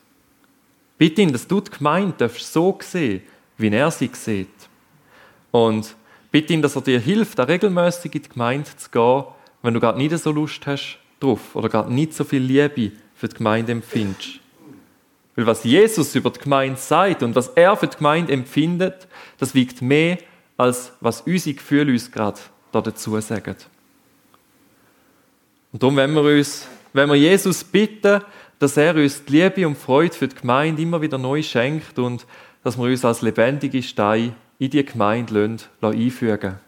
Bitte 0.98 1.22
ihn, 1.22 1.32
dass 1.32 1.46
du 1.46 1.60
die 1.60 1.70
Gemeinde 1.70 2.28
so 2.28 2.78
sehen 2.80 3.22
wie 3.58 3.70
er 3.70 3.90
sie 3.90 4.10
sieht. 4.12 4.48
Und 5.50 5.94
bitte 6.30 6.52
ihn, 6.52 6.62
dass 6.62 6.76
er 6.76 6.82
dir 6.82 7.00
hilft, 7.00 7.40
auch 7.40 7.48
regelmäßig 7.48 8.14
in 8.14 8.22
die 8.22 8.28
Gemeinde 8.28 8.70
zu 8.76 8.90
gehen, 8.90 9.24
wenn 9.66 9.74
du 9.74 9.80
gerade 9.80 9.98
nicht 9.98 10.16
so 10.16 10.30
Lust 10.30 10.64
hast 10.66 10.98
drauf 11.18 11.54
oder 11.54 11.68
gerade 11.68 11.92
nicht 11.92 12.14
so 12.14 12.22
viel 12.22 12.40
Liebe 12.40 12.92
für 13.16 13.28
die 13.28 13.36
Gemeinde 13.36 13.72
empfindest. 13.72 14.38
Weil 15.34 15.46
was 15.46 15.64
Jesus 15.64 16.14
über 16.14 16.30
die 16.30 16.38
Gemeinde 16.38 16.78
sagt 16.78 17.24
und 17.24 17.34
was 17.34 17.48
er 17.48 17.76
für 17.76 17.88
die 17.88 17.96
Gemeinde 17.96 18.32
empfindet, 18.32 19.08
das 19.38 19.54
wiegt 19.54 19.82
mehr, 19.82 20.18
als 20.56 20.92
was 21.00 21.22
unsere 21.22 21.56
Gefühle 21.56 21.92
uns 21.92 22.10
gerade 22.12 22.38
dazu 22.70 23.20
sagen. 23.20 23.56
Und 25.72 25.82
darum, 25.82 25.96
wenn 25.96 26.14
wir, 26.14 26.22
uns, 26.22 26.68
wenn 26.92 27.08
wir 27.08 27.16
Jesus 27.16 27.64
bitten, 27.64 28.22
dass 28.58 28.76
er 28.76 28.94
uns 28.94 29.24
die 29.24 29.32
Liebe 29.32 29.66
und 29.66 29.76
Freude 29.76 30.14
für 30.14 30.28
die 30.28 30.36
Gemeinde 30.36 30.80
immer 30.80 31.02
wieder 31.02 31.18
neu 31.18 31.42
schenkt 31.42 31.98
und 31.98 32.24
dass 32.62 32.78
wir 32.78 32.84
uns 32.84 33.04
als 33.04 33.20
lebendige 33.20 33.82
Steine 33.82 34.34
in 34.58 34.70
die 34.70 34.84
Gemeinde 34.84 35.58
einfügen 35.82 36.40
lassen. 36.40 36.65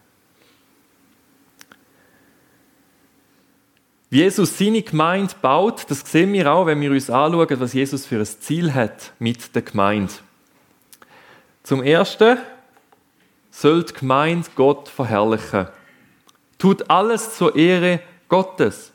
Wie 4.10 4.18
Jesus 4.20 4.56
seine 4.56 4.80
Gemeinde 4.80 5.34
baut, 5.42 5.84
das 5.90 6.00
sehen 6.00 6.32
wir 6.32 6.50
auch, 6.50 6.64
wenn 6.64 6.80
wir 6.80 6.90
uns 6.90 7.10
anschauen, 7.10 7.60
was 7.60 7.74
Jesus 7.74 8.06
für 8.06 8.18
ein 8.18 8.26
Ziel 8.26 8.72
hat 8.72 9.12
mit 9.18 9.54
der 9.54 9.62
Gemeinde. 9.62 10.14
Zum 11.62 11.82
Ersten 11.82 12.38
soll 13.50 13.84
die 13.84 13.92
Gemeinde 13.92 14.48
Gott 14.54 14.88
verherrlichen. 14.88 15.66
Tut 16.56 16.88
alles 16.88 17.36
zur 17.36 17.54
Ehre 17.54 18.00
Gottes. 18.28 18.92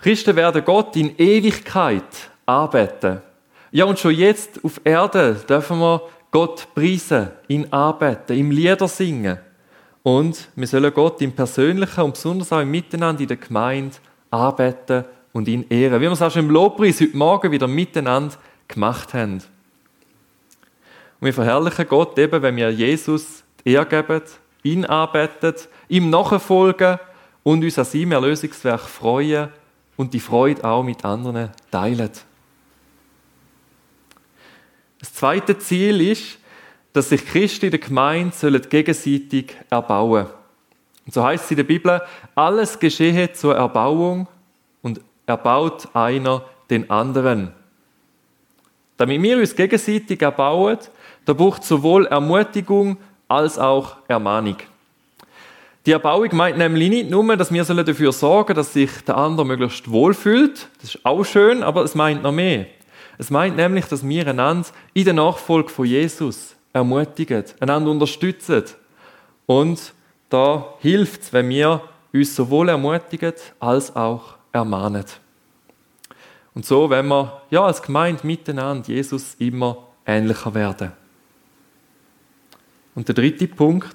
Christen 0.00 0.34
werden 0.34 0.64
Gott 0.64 0.96
in 0.96 1.16
Ewigkeit 1.16 2.30
arbeiten. 2.46 3.22
Ja, 3.70 3.84
und 3.84 3.98
schon 3.98 4.14
jetzt 4.14 4.64
auf 4.64 4.80
Erde 4.82 5.34
dürfen 5.48 5.78
wir 5.78 6.02
Gott 6.32 6.66
preisen, 6.74 7.28
ihn 7.46 7.72
arbeiten, 7.72 8.32
ihm 8.36 8.50
Lieder 8.50 8.88
singen. 8.88 9.38
Und 10.02 10.48
wir 10.54 10.66
sollen 10.66 10.92
Gott 10.94 11.20
im 11.20 11.32
Persönlichen 11.32 12.00
und 12.00 12.14
besonders 12.14 12.52
auch 12.52 12.60
im 12.60 12.70
Miteinander 12.70 13.20
in 13.20 13.28
der 13.28 13.36
Gemeinde 13.36 13.96
arbeiten 14.30 15.04
und 15.32 15.46
ihn 15.46 15.66
ehren. 15.68 16.00
Wie 16.00 16.04
wir 16.04 16.12
es 16.12 16.22
auch 16.22 16.30
schon 16.30 16.46
im 16.46 16.50
Lobpreis 16.50 17.00
heute 17.00 17.16
Morgen 17.16 17.52
wieder 17.52 17.68
miteinander 17.68 18.34
gemacht 18.66 19.12
haben. 19.12 19.42
Und 21.20 21.26
wir 21.26 21.34
verherrlichen 21.34 21.86
Gott 21.86 22.18
eben, 22.18 22.40
wenn 22.40 22.56
wir 22.56 22.70
Jesus 22.70 23.44
die 23.64 23.72
Ehre 23.72 23.86
geben, 23.86 24.22
ihn 24.62 24.84
arbeiten, 24.86 25.54
ihm 25.88 26.08
nachfolgen 26.08 26.98
und 27.42 27.62
uns 27.62 27.78
an 27.78 27.84
seinem 27.84 28.12
Erlösungswerk 28.12 28.80
freuen 28.80 29.50
und 29.96 30.14
die 30.14 30.20
Freude 30.20 30.64
auch 30.64 30.82
mit 30.82 31.04
anderen 31.04 31.50
teilen. 31.70 32.10
Das 34.98 35.14
zweite 35.14 35.58
Ziel 35.58 36.00
ist, 36.00 36.38
dass 36.92 37.10
sich 37.10 37.24
Christen 37.26 37.66
in 37.66 37.70
der 37.70 37.80
Gemeinde 37.80 38.60
gegenseitig 38.60 39.56
erbauen 39.70 40.24
sollen. 40.26 40.40
Und 41.06 41.14
so 41.14 41.24
heißt 41.24 41.44
es 41.44 41.50
in 41.50 41.56
der 41.56 41.64
Bibel, 41.64 42.00
alles 42.34 42.78
geschehe 42.78 43.32
zur 43.32 43.56
Erbauung 43.56 44.28
und 44.82 45.00
erbaut 45.26 45.88
einer 45.94 46.42
den 46.68 46.90
anderen. 46.90 47.52
Damit 48.96 49.22
wir 49.22 49.38
uns 49.38 49.56
gegenseitig 49.56 50.20
erbauen, 50.20 50.78
da 51.24 51.32
braucht 51.32 51.64
sowohl 51.64 52.06
Ermutigung 52.06 52.98
als 53.28 53.58
auch 53.58 53.96
Ermahnung. 54.08 54.56
Die 55.86 55.92
Erbauung 55.92 56.28
meint 56.32 56.58
nämlich 56.58 56.90
nicht 56.90 57.10
nur, 57.10 57.36
dass 57.36 57.52
wir 57.52 57.64
dafür 57.64 58.12
sorgen 58.12 58.48
sollen, 58.48 58.56
dass 58.56 58.72
sich 58.74 58.90
der 59.06 59.16
andere 59.16 59.46
möglichst 59.46 59.90
wohlfühlt. 59.90 60.68
Das 60.80 60.94
ist 60.94 61.06
auch 61.06 61.24
schön, 61.24 61.62
aber 61.62 61.82
es 61.82 61.94
meint 61.94 62.22
noch 62.22 62.32
mehr. 62.32 62.66
Es 63.16 63.30
meint 63.30 63.56
nämlich, 63.56 63.86
dass 63.86 64.06
wir 64.06 64.26
einander 64.26 64.68
in 64.92 65.04
der 65.04 65.14
Nachfolge 65.14 65.70
von 65.70 65.86
Jesus 65.86 66.54
ermutigen, 66.72 67.44
einander 67.60 67.90
unterstützen. 67.90 68.64
Und 69.46 69.92
da 70.28 70.74
hilft 70.80 71.22
es, 71.22 71.32
wenn 71.32 71.48
wir 71.48 71.82
uns 72.12 72.34
sowohl 72.34 72.68
ermutigen 72.68 73.34
als 73.58 73.94
auch 73.94 74.36
ermahnen. 74.52 75.04
Und 76.54 76.66
so, 76.66 76.90
wenn 76.90 77.06
wir 77.08 77.42
ja, 77.50 77.64
als 77.64 77.82
Gemeinde 77.82 78.26
miteinander 78.26 78.88
Jesus 78.88 79.34
immer 79.38 79.78
ähnlicher 80.06 80.54
werden. 80.54 80.92
Und 82.94 83.08
der 83.08 83.14
dritte 83.14 83.46
Punkt, 83.46 83.94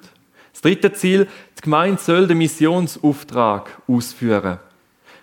das 0.52 0.62
dritte 0.62 0.92
Ziel, 0.92 1.28
die 1.58 1.62
Gemeinde 1.62 2.00
soll 2.00 2.26
den 2.26 2.38
Missionsauftrag 2.38 3.70
ausführen. 3.86 4.58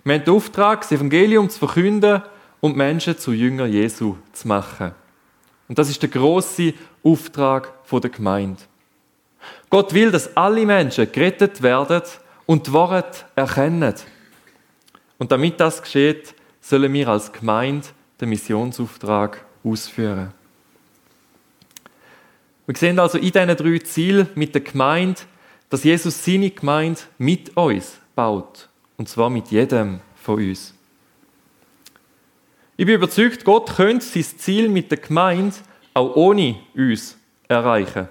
Wir 0.04 0.14
haben 0.16 0.24
den 0.26 0.34
Auftrag, 0.34 0.82
das 0.82 0.92
Evangelium 0.92 1.50
zu 1.50 1.60
verkünden 1.60 2.22
und 2.62 2.78
Menschen 2.78 3.18
zu 3.18 3.34
Jünger 3.34 3.66
Jesu 3.66 4.16
zu 4.32 4.48
machen. 4.48 4.92
Und 5.68 5.78
das 5.78 5.90
ist 5.90 6.02
der 6.02 6.10
große 6.10 6.74
Auftrag 7.04 7.72
der 7.92 8.10
Gemeinde. 8.10 8.62
Gott 9.70 9.94
will, 9.94 10.12
dass 10.12 10.36
alle 10.36 10.66
Menschen 10.66 11.12
gerettet 11.12 11.62
werden 11.62 12.02
und 12.46 12.68
die 12.68 12.74
Wahrheit 12.74 13.26
erkennen. 13.36 13.94
Und 15.18 15.32
damit 15.32 15.60
das 15.60 15.82
geschieht, 15.82 16.36
sollen 16.62 16.94
wir 16.94 17.08
als 17.08 17.32
Gemeinde 17.32 17.88
den 18.20 18.30
Missionsauftrag 18.30 19.44
ausführen. 19.64 20.34
Wir 22.66 22.76
sehen 22.78 23.00
also 23.00 23.18
in 23.18 23.32
diesen 23.32 23.58
drei 23.58 23.80
Zielen 23.80 24.30
mit 24.36 24.56
der 24.56 24.62
Gemeinde, 24.62 25.22
dass 25.70 25.84
Jesus 25.84 26.24
seine 26.24 26.50
Gemeinde 26.50 27.02
mit 27.18 27.56
uns 27.58 27.98
baut. 28.16 28.70
Und 28.98 29.10
zwar 29.10 29.30
mit 29.30 29.50
jedem 29.50 30.00
von 30.16 30.36
uns. 30.36 30.74
Ich 32.76 32.88
bin 32.88 32.96
überzeugt, 32.96 33.46
Gott 33.46 33.76
könnte 33.76 34.04
sein 34.04 34.24
Ziel 34.24 34.68
mit 34.68 34.90
der 34.90 34.98
Gemeinde 34.98 35.56
auch 35.94 36.16
ohne 36.16 36.56
uns 36.76 37.16
erreichen. 37.48 38.08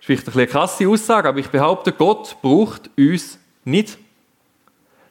vielleicht 0.00 0.28
eine 0.28 0.46
krasse 0.46 0.86
Aussage, 0.86 1.28
aber 1.28 1.38
ich 1.38 1.48
behaupte, 1.48 1.92
Gott 1.92 2.36
braucht 2.42 2.90
uns 2.98 3.38
nicht. 3.64 3.96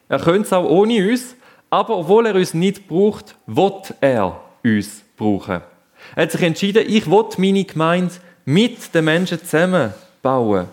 Er 0.07 0.19
könnte 0.19 0.43
es 0.43 0.53
auch 0.53 0.69
ohne 0.69 1.09
uns, 1.09 1.35
aber 1.71 1.97
obwohl 1.97 2.27
er 2.27 2.35
uns 2.35 2.53
nicht 2.53 2.87
braucht, 2.87 3.35
wird 3.47 3.95
er 3.99 4.39
uns 4.63 5.03
brauchen. 5.17 5.61
Er 6.15 6.23
hat 6.23 6.31
sich 6.31 6.41
entschieden, 6.43 6.85
ich 6.87 7.09
will 7.09 7.25
meine 7.37 7.63
Gemeinde 7.63 8.13
mit 8.45 8.93
den 8.93 9.05
Menschen 9.05 9.39
zusammen 9.39 9.91
bauen. 10.21 10.67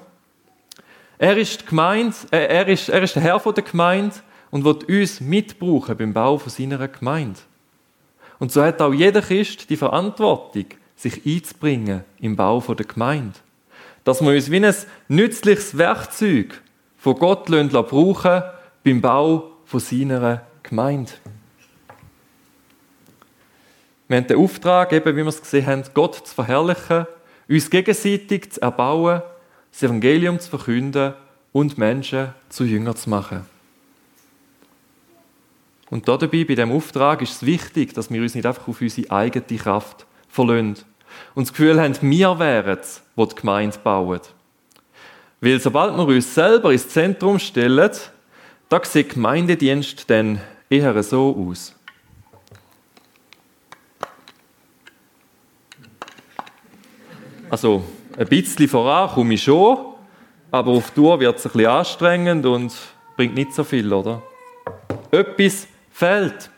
Er 1.16 1.38
ist, 1.38 1.66
Gemeinde, 1.66 2.14
äh, 2.32 2.46
er, 2.46 2.68
ist, 2.68 2.90
er 2.90 3.02
ist 3.02 3.16
der 3.16 3.22
Herr 3.22 3.38
der 3.38 3.64
Gemeinde 3.64 4.16
und 4.50 4.64
wird 4.64 4.84
uns 4.88 5.20
mitbrauchen 5.22 5.96
beim 5.96 6.12
Bau 6.12 6.38
seiner 6.46 6.86
Gemeinde. 6.86 7.40
Und 8.42 8.50
so 8.50 8.60
hat 8.60 8.82
auch 8.82 8.92
jeder 8.92 9.22
Christ 9.22 9.70
die 9.70 9.76
Verantwortung, 9.76 10.64
sich 10.96 11.24
einzubringen 11.24 12.02
im 12.18 12.34
Bau 12.34 12.58
der 12.58 12.86
Gemeinde. 12.86 13.38
Dass 14.02 14.20
wir 14.20 14.32
uns 14.32 14.50
wie 14.50 14.56
ein 14.56 14.74
nützliches 15.06 15.78
Werkzeug 15.78 16.60
von 16.96 17.14
Gott 17.20 17.46
brauchen 17.46 18.42
beim 18.82 19.00
Bau 19.00 19.52
seiner 19.72 20.42
Gemeinde. 20.64 21.12
Wir 24.08 24.16
haben 24.16 24.26
den 24.26 24.38
Auftrag, 24.38 24.92
eben 24.92 25.16
wie 25.16 25.22
wir 25.22 25.28
es 25.28 25.40
gesehen 25.40 25.66
haben, 25.68 25.84
Gott 25.94 26.26
zu 26.26 26.34
verherrlichen, 26.34 27.06
uns 27.48 27.70
gegenseitig 27.70 28.54
zu 28.54 28.60
erbauen, 28.60 29.22
das 29.70 29.84
Evangelium 29.84 30.40
zu 30.40 30.50
verkünden 30.50 31.14
und 31.52 31.78
Menschen 31.78 32.34
zu 32.48 32.64
Jünger 32.64 32.96
zu 32.96 33.08
machen. 33.08 33.46
Und 35.92 36.08
dabei, 36.08 36.26
bei 36.26 36.54
diesem 36.54 36.72
Auftrag, 36.72 37.20
ist 37.20 37.32
es 37.32 37.42
wichtig, 37.44 37.92
dass 37.92 38.10
wir 38.10 38.22
uns 38.22 38.34
nicht 38.34 38.46
einfach 38.46 38.66
auf 38.66 38.80
unsere 38.80 39.10
eigene 39.10 39.58
Kraft 39.58 40.06
verlassen 40.26 40.76
und 41.34 41.46
das 41.46 41.52
Gefühl 41.52 41.78
haben, 41.78 41.94
wir 42.00 42.38
wären 42.38 42.78
es, 42.78 43.02
die 43.14 43.28
die 43.28 43.34
Gemeinde 43.34 43.76
bauen. 43.84 44.20
Weil 45.42 45.60
sobald 45.60 45.94
wir 45.94 46.06
uns 46.06 46.34
selber 46.34 46.72
ins 46.72 46.88
Zentrum 46.88 47.38
stellen, 47.38 47.90
da 48.70 48.80
sieht 48.82 49.10
Gemeindedienst 49.10 50.08
dann 50.08 50.40
eher 50.70 51.02
so 51.02 51.46
aus. 51.50 51.74
Also, 57.50 57.84
ein 58.16 58.28
bisschen 58.28 58.66
voran 58.66 59.10
komme 59.10 59.34
ich 59.34 59.42
schon, 59.42 59.76
aber 60.50 60.70
auf 60.70 60.90
Tour 60.92 61.20
wird 61.20 61.36
es 61.36 61.44
ein 61.44 61.52
bisschen 61.52 61.70
anstrengend 61.70 62.46
und 62.46 62.74
bringt 63.14 63.34
nicht 63.34 63.52
so 63.52 63.62
viel, 63.62 63.92
oder? 63.92 64.22
Etwas 65.10 65.68
fehlt. 65.92 66.50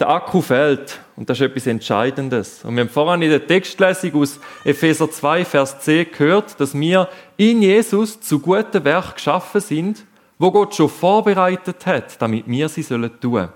Der 0.00 0.08
Akku 0.08 0.40
fehlt. 0.40 1.00
Und 1.16 1.28
das 1.28 1.38
ist 1.40 1.46
etwas 1.46 1.66
Entscheidendes. 1.66 2.64
Und 2.64 2.76
wir 2.76 2.84
haben 2.84 2.88
vorhin 2.88 3.22
in 3.22 3.30
der 3.30 3.46
Textlesung 3.46 4.14
aus 4.22 4.38
Epheser 4.64 5.10
2, 5.10 5.44
Vers 5.44 5.80
10 5.80 6.12
gehört, 6.12 6.60
dass 6.60 6.78
wir 6.78 7.08
in 7.36 7.60
Jesus 7.62 8.20
zu 8.20 8.38
guten 8.38 8.84
Werk 8.84 9.16
geschaffen 9.16 9.60
sind, 9.60 10.04
wo 10.38 10.52
Gott 10.52 10.74
schon 10.74 10.88
vorbereitet 10.88 11.84
hat, 11.86 12.22
damit 12.22 12.46
wir 12.46 12.68
sie 12.68 12.82
sollen 12.82 13.10
tun. 13.20 13.48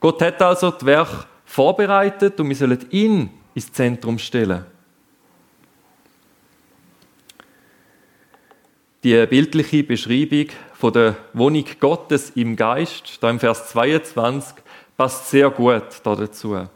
Gott 0.00 0.20
hat 0.20 0.42
also 0.42 0.72
das 0.72 0.84
Werk 0.84 1.26
vorbereitet 1.44 2.38
und 2.40 2.48
wir 2.48 2.56
sollen 2.56 2.84
ihn 2.90 3.30
ins 3.54 3.72
Zentrum 3.72 4.18
stellen. 4.18 4.64
Die 9.06 9.24
bildliche 9.26 9.84
Beschreibung 9.84 10.46
von 10.74 10.92
der 10.92 11.14
Wohnung 11.32 11.64
Gottes 11.78 12.30
im 12.30 12.56
Geist, 12.56 13.22
da 13.22 13.30
im 13.30 13.38
Vers 13.38 13.68
22, 13.68 14.56
passt 14.96 15.30
sehr 15.30 15.48
gut 15.48 15.84
dazu. 16.02 16.66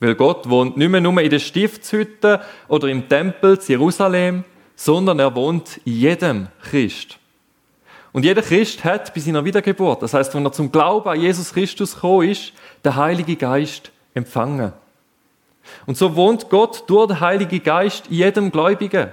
Weil 0.00 0.14
Gott 0.14 0.48
wohnt 0.48 0.78
nicht 0.78 0.88
mehr 0.88 1.02
nur 1.02 1.20
in 1.20 1.28
der 1.28 1.38
Stiftshütte 1.38 2.40
oder 2.68 2.88
im 2.88 3.06
Tempel 3.10 3.60
zu 3.60 3.72
Jerusalem, 3.72 4.44
sondern 4.74 5.18
er 5.18 5.36
wohnt 5.36 5.78
in 5.84 5.92
jedem 5.92 6.46
Christ. 6.62 7.18
Und 8.14 8.24
jeder 8.24 8.40
Christ 8.40 8.82
hat 8.82 9.12
bei 9.12 9.20
seiner 9.20 9.44
Wiedergeburt, 9.44 10.00
das 10.00 10.14
heißt, 10.14 10.34
wenn 10.34 10.46
er 10.46 10.52
zum 10.52 10.72
Glauben 10.72 11.10
an 11.10 11.20
Jesus 11.20 11.52
Christus 11.52 11.94
gekommen 11.94 12.30
ist, 12.30 12.54
den 12.86 12.96
Heiligen 12.96 13.36
Geist 13.36 13.92
empfangen. 14.14 14.72
Und 15.84 15.98
so 15.98 16.16
wohnt 16.16 16.48
Gott 16.48 16.84
durch 16.86 17.08
den 17.08 17.20
Heiligen 17.20 17.62
Geist 17.62 18.06
in 18.06 18.14
jedem 18.14 18.50
Gläubigen. 18.50 19.10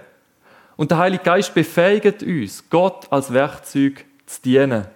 Und 0.75 0.91
der 0.91 0.97
Heilige 0.97 1.23
Geist 1.23 1.53
befähigt 1.53 2.23
uns, 2.23 2.63
Gott 2.69 3.11
als 3.11 3.31
Werkzeug 3.31 4.05
zu 4.25 4.41
dienen. 4.41 4.87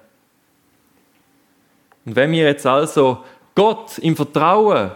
Und 2.05 2.15
wenn 2.15 2.31
wir 2.31 2.45
jetzt 2.45 2.65
also 2.65 3.23
Gott 3.53 3.97
im 3.99 4.15
Vertrauen 4.15 4.91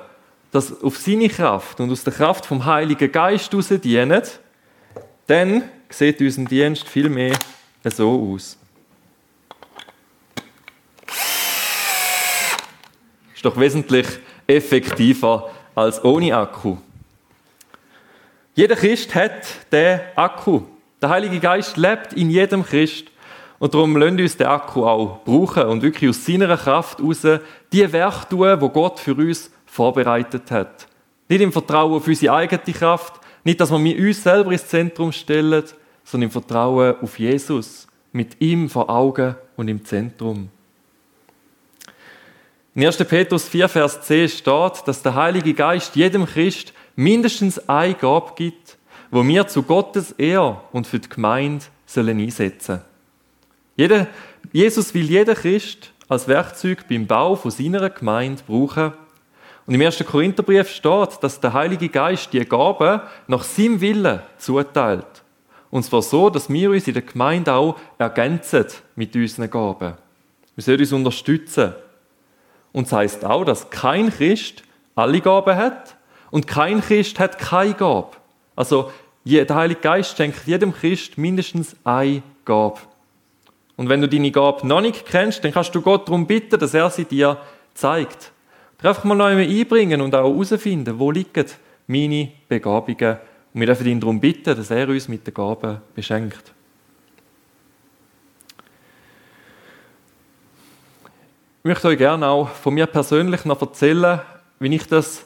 dass 0.51 0.83
auf 0.83 0.97
seine 0.97 1.29
Kraft 1.29 1.79
und 1.79 1.91
aus 1.91 2.03
der 2.03 2.13
Kraft 2.13 2.45
vom 2.45 2.65
Heiligen 2.65 3.11
Geist 3.11 3.51
heraus 3.51 3.69
dienen, 3.69 4.21
dann 5.27 5.63
sieht 5.89 6.19
unser 6.21 6.43
Dienst 6.43 6.87
viel 6.87 7.09
mehr 7.09 7.37
so 7.85 8.33
aus. 8.33 8.57
Ist 13.33 13.45
doch 13.45 13.57
wesentlich 13.57 14.07
effektiver 14.45 15.49
als 15.73 16.03
ohne 16.03 16.35
Akku. 16.35 16.77
Jeder 18.53 18.75
Christ 18.75 19.15
hat 19.15 19.71
den 19.71 20.01
Akku. 20.15 20.63
Der 21.01 21.09
Heilige 21.09 21.39
Geist 21.39 21.77
lebt 21.77 22.13
in 22.13 22.29
jedem 22.29 22.63
Christ. 22.63 23.07
Und 23.57 23.73
darum 23.73 23.95
lasst 23.95 24.19
uns 24.19 24.37
den 24.37 24.47
Akku 24.47 24.85
auch 24.85 25.23
brauchen 25.23 25.63
und 25.63 25.81
wirklich 25.81 26.09
aus 26.09 26.25
seiner 26.25 26.55
Kraft 26.57 26.99
heraus 26.99 27.21
die 27.71 27.91
Werke 27.93 28.29
tun, 28.29 28.59
die 28.59 28.69
Gott 28.69 28.99
für 28.99 29.15
uns 29.15 29.51
vorbereitet 29.65 30.49
hat. 30.51 30.87
Nicht 31.29 31.41
im 31.41 31.51
Vertrauen 31.51 31.93
auf 31.93 32.07
unsere 32.07 32.35
eigene 32.35 32.61
Kraft, 32.61 33.19
nicht, 33.43 33.59
dass 33.59 33.71
wir 33.71 33.77
uns 33.77 34.23
selber 34.23 34.51
ins 34.51 34.67
Zentrum 34.67 35.11
stellen, 35.11 35.63
sondern 36.03 36.27
im 36.27 36.31
Vertrauen 36.31 36.95
auf 37.01 37.17
Jesus, 37.17 37.87
mit 38.11 38.39
ihm 38.41 38.69
vor 38.69 38.89
Augen 38.89 39.35
und 39.55 39.67
im 39.67 39.83
Zentrum. 39.83 40.49
In 42.75 42.85
1. 42.85 42.97
Petrus 42.97 43.47
4, 43.47 43.69
Vers 43.69 44.01
10 44.01 44.29
steht, 44.29 44.87
dass 44.87 45.01
der 45.01 45.15
Heilige 45.15 45.53
Geist 45.53 45.95
jedem 45.95 46.25
Christ 46.25 46.73
mindestens 46.95 47.67
eine 47.67 47.95
Gabe 47.95 48.33
gibt, 48.35 48.77
wo 49.11 49.25
wir 49.27 49.47
zu 49.47 49.61
Gottes 49.63 50.13
Ehr 50.13 50.61
und 50.71 50.87
für 50.87 50.99
die 50.99 51.09
Gemeinde 51.09 51.65
sollen 51.85 52.19
einsetzen 52.19 52.81
sollen. 53.77 54.07
Jesus 54.53 54.93
will 54.93 55.09
jeder 55.09 55.35
Christ 55.35 55.91
als 56.07 56.27
Werkzeug 56.27 56.87
beim 56.89 57.07
Bau 57.07 57.35
von 57.35 57.51
seiner 57.51 57.89
Gemeinde 57.89 58.41
brauchen. 58.45 58.93
Und 59.65 59.75
im 59.75 59.81
1. 59.81 60.03
Korintherbrief 60.05 60.69
steht, 60.69 61.21
dass 61.21 61.39
der 61.39 61.53
Heilige 61.53 61.89
Geist 61.89 62.33
die 62.33 62.43
Gaben 62.43 63.01
nach 63.27 63.43
seinem 63.43 63.79
Willen 63.79 64.21
zuteilt. 64.37 65.05
Und 65.69 65.83
zwar 65.83 66.01
so, 66.01 66.29
dass 66.29 66.49
wir 66.49 66.71
uns 66.71 66.87
in 66.87 66.93
der 66.93 67.03
Gemeinde 67.03 67.53
auch 67.53 67.77
ergänzen 67.97 68.65
mit 68.95 69.15
unseren 69.15 69.49
Gaben. 69.49 69.93
Wir 70.55 70.63
sollen 70.63 70.79
uns 70.79 70.91
unterstützen. 70.91 71.73
Und 72.73 72.87
das 72.87 72.93
heisst 72.93 73.25
auch, 73.25 73.45
dass 73.45 73.69
kein 73.69 74.09
Christ 74.09 74.63
alle 74.95 75.21
Gaben 75.21 75.55
hat 75.55 75.95
und 76.29 76.47
kein 76.47 76.81
Christ 76.81 77.19
hat 77.19 77.37
keine 77.37 77.73
Gabe. 77.73 78.20
Also 78.55 78.91
der 79.23 79.47
Heilige 79.53 79.81
Geist 79.81 80.17
schenkt 80.17 80.45
jedem 80.45 80.73
Christ 80.73 81.17
mindestens 81.17 81.75
eine 81.83 82.23
Gabe. 82.45 82.79
Und 83.77 83.89
wenn 83.89 84.01
du 84.01 84.07
deine 84.07 84.31
Gabe 84.31 84.67
noch 84.67 84.81
nicht 84.81 85.05
kennst, 85.05 85.43
dann 85.43 85.51
kannst 85.51 85.73
du 85.73 85.81
Gott 85.81 86.07
darum 86.07 86.27
bitten, 86.27 86.59
dass 86.59 86.73
er 86.73 86.89
sie 86.89 87.05
dir 87.05 87.37
zeigt. 87.73 88.31
Du 88.79 88.87
einfach 88.87 89.03
mal 89.03 89.15
neu 89.15 89.37
einbringen 89.37 90.01
und 90.01 90.13
auch 90.15 90.29
herausfinden, 90.29 90.99
wo 90.99 91.11
liegen 91.11 91.45
meine 91.87 92.31
Begabungen. 92.47 93.17
Und 93.53 93.59
wir 93.59 93.67
dürfen 93.67 93.87
ihn 93.87 93.99
darum 93.99 94.19
bitten, 94.19 94.55
dass 94.55 94.71
er 94.71 94.87
uns 94.89 95.07
mit 95.07 95.25
den 95.25 95.33
Gaben 95.33 95.81
beschenkt. 95.93 96.53
Ich 101.59 101.65
möchte 101.65 101.89
euch 101.89 101.97
gerne 101.97 102.27
auch 102.27 102.49
von 102.49 102.73
mir 102.73 102.87
persönlich 102.87 103.45
noch 103.45 103.61
erzählen, 103.61 104.21
wie 104.59 104.75
ich 104.75 104.87
das 104.87 105.25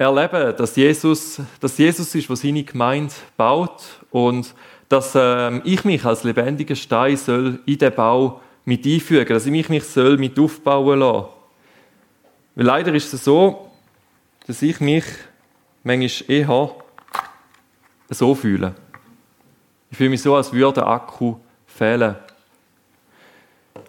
erlebe, 0.00 0.54
dass 0.56 0.76
Jesus, 0.76 1.40
dass 1.60 1.76
Jesus 1.76 2.14
ist, 2.14 2.28
der 2.28 2.36
seine 2.36 2.64
Gemeinde 2.64 3.12
baut 3.36 3.82
und 4.10 4.54
dass 4.88 5.12
ähm, 5.14 5.60
ich 5.64 5.84
mich 5.84 6.04
als 6.04 6.24
lebendiger 6.24 6.74
Stein 6.74 7.16
soll 7.16 7.60
in 7.66 7.78
den 7.78 7.94
Bau 7.94 8.40
mit 8.64 8.86
einfügen, 8.86 9.28
dass 9.28 9.44
ich 9.44 9.52
mich 9.52 9.68
nicht 9.68 9.86
soll 9.86 10.16
mit 10.16 10.38
aufbauen 10.38 11.00
lassen. 11.00 11.28
Weil 12.54 12.64
leider 12.64 12.94
ist 12.94 13.12
es 13.12 13.24
so, 13.24 13.70
dass 14.46 14.62
ich 14.62 14.80
mich 14.80 15.04
manchmal 15.84 16.30
eher 16.30 16.70
so 18.08 18.34
fühle. 18.34 18.74
Ich 19.90 19.98
fühle 19.98 20.10
mich 20.10 20.22
so, 20.22 20.34
als 20.34 20.52
würde 20.52 20.80
der 20.80 20.86
Akku 20.86 21.36
fehlen. 21.66 22.16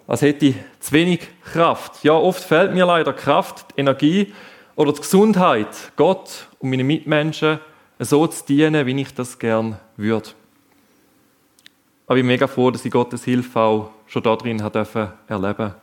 Als 0.06 0.20
hätte 0.20 0.46
ich 0.46 0.56
zu 0.78 0.92
wenig 0.92 1.20
Kraft. 1.42 2.04
Ja, 2.04 2.12
oft 2.12 2.42
fehlt 2.42 2.74
mir 2.74 2.84
leider 2.84 3.14
Kraft, 3.14 3.66
Energie, 3.76 4.32
oder 4.76 4.92
die 4.92 5.00
Gesundheit, 5.00 5.92
Gott 5.96 6.48
und 6.58 6.70
meine 6.70 6.84
Mitmenschen 6.84 7.60
so 7.98 8.26
zu 8.26 8.44
dienen, 8.46 8.86
wie 8.86 9.00
ich 9.00 9.14
das 9.14 9.38
gern 9.38 9.78
würde. 9.96 10.30
Aber 12.06 12.16
ich 12.16 12.22
bin 12.22 12.26
mega 12.26 12.46
froh, 12.46 12.70
dass 12.70 12.84
ich 12.84 12.92
Gottes 12.92 13.24
Hilfe 13.24 13.60
auch 13.60 13.90
schon 14.06 14.22
darin 14.22 14.60
erleben 14.60 15.12
durfte. 15.28 15.76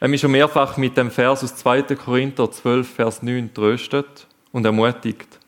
Er 0.00 0.08
mich 0.08 0.20
schon 0.20 0.32
mehrfach 0.32 0.76
mit 0.76 0.96
dem 0.96 1.10
Vers 1.10 1.42
aus 1.42 1.56
2. 1.56 1.82
Korinther 1.94 2.50
12, 2.50 2.94
Vers 2.94 3.22
9 3.22 3.54
tröstet 3.54 4.26
und 4.52 4.66
ermutigt. 4.66 5.38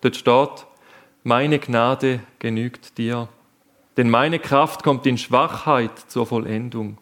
Dort 0.00 0.16
steht, 0.16 0.66
meine 1.24 1.58
Gnade 1.58 2.20
genügt 2.38 2.98
dir, 2.98 3.28
denn 3.96 4.08
meine 4.08 4.38
Kraft 4.38 4.84
kommt 4.84 5.06
in 5.06 5.18
Schwachheit 5.18 5.98
zur 6.06 6.24
Vollendung. 6.24 6.98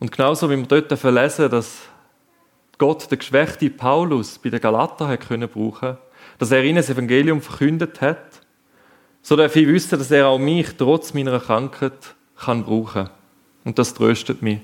Und 0.00 0.10
genauso 0.10 0.50
wie 0.50 0.56
wir 0.56 0.66
dort 0.66 0.98
verlesen, 0.98 1.48
dass 1.48 1.82
Gott 2.80 3.10
den 3.10 3.18
geschwächten 3.18 3.76
Paulus 3.76 4.38
bei 4.38 4.48
den 4.48 4.58
Galater 4.58 5.06
hat 5.06 5.28
können 5.28 5.50
brauchen, 5.50 5.98
dass 6.38 6.50
er 6.50 6.64
ihnen 6.64 6.76
das 6.76 6.88
Evangelium 6.88 7.42
verkündet 7.42 8.00
hat, 8.00 8.40
so 9.20 9.36
darf 9.36 9.54
ich 9.54 9.68
wissen, 9.68 9.98
dass 9.98 10.10
er 10.10 10.28
auch 10.28 10.38
mich 10.38 10.76
trotz 10.78 11.12
meiner 11.12 11.38
Krankheit 11.38 12.14
kann 12.38 12.64
brauchen. 12.64 13.10
Und 13.64 13.78
das 13.78 13.92
tröstet 13.92 14.40
mich. 14.40 14.60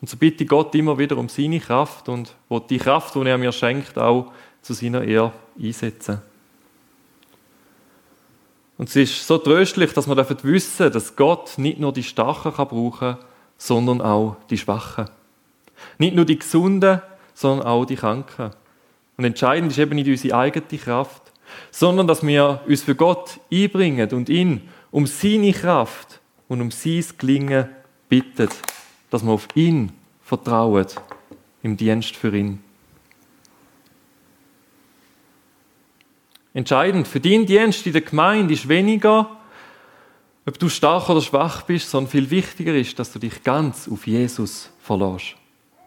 Und 0.00 0.08
so 0.08 0.16
bitte 0.16 0.44
ich 0.44 0.48
Gott 0.48 0.72
immer 0.76 0.98
wieder 0.98 1.16
um 1.18 1.28
seine 1.28 1.58
Kraft 1.58 2.08
und 2.08 2.32
wo 2.48 2.60
die 2.60 2.78
Kraft, 2.78 3.16
die 3.16 3.26
er 3.26 3.38
mir 3.38 3.50
schenkt, 3.50 3.98
auch 3.98 4.32
zu 4.60 4.72
seiner 4.72 5.02
Ehre 5.02 5.32
einsetzen. 5.60 6.22
Und 8.78 8.88
es 8.88 8.94
ist 8.94 9.26
so 9.26 9.38
tröstlich, 9.38 9.92
dass 9.94 10.08
wir 10.08 10.44
wissen 10.44 10.92
dass 10.92 11.16
Gott 11.16 11.58
nicht 11.58 11.80
nur 11.80 11.92
die 11.92 12.04
Starken 12.04 12.54
kann 12.54 12.68
brauchen 12.68 13.16
kann, 13.16 13.18
sondern 13.58 14.00
auch 14.00 14.36
die 14.48 14.58
Schwachen. 14.58 15.10
Nicht 15.98 16.14
nur 16.14 16.24
die 16.24 16.38
Gesunden, 16.38 17.02
sondern 17.34 17.66
auch 17.66 17.84
die 17.84 17.96
Kranken. 17.96 18.50
Und 19.16 19.24
entscheidend 19.24 19.72
ist 19.72 19.78
eben 19.78 19.94
nicht 19.94 20.08
unsere 20.08 20.36
eigene 20.36 20.78
Kraft, 20.78 21.22
sondern 21.70 22.06
dass 22.06 22.26
wir 22.26 22.62
uns 22.66 22.82
für 22.82 22.94
Gott 22.94 23.40
einbringen 23.52 24.10
und 24.12 24.28
ihn 24.28 24.68
um 24.90 25.06
seine 25.06 25.52
Kraft 25.52 26.20
und 26.48 26.60
um 26.60 26.70
sein 26.70 27.04
Gelingen 27.18 27.68
bitten 28.08 28.48
dass 29.12 29.22
wir 29.22 29.30
auf 29.30 29.46
ihn 29.54 29.92
vertrauen 30.22 30.86
im 31.62 31.76
Dienst 31.76 32.16
für 32.16 32.34
ihn. 32.34 32.64
Entscheidend 36.54 37.06
für 37.06 37.20
deinen 37.20 37.44
Dienst 37.44 37.86
in 37.86 37.92
der 37.92 38.00
Gemeinde 38.00 38.54
ist 38.54 38.68
weniger, 38.68 39.36
ob 40.46 40.58
du 40.58 40.70
stark 40.70 41.10
oder 41.10 41.20
schwach 41.20 41.62
bist, 41.62 41.90
sondern 41.90 42.10
viel 42.10 42.30
wichtiger 42.30 42.74
ist, 42.74 42.98
dass 42.98 43.12
du 43.12 43.18
dich 43.18 43.42
ganz 43.44 43.86
auf 43.86 44.06
Jesus 44.06 44.70
verlässt. 44.80 45.36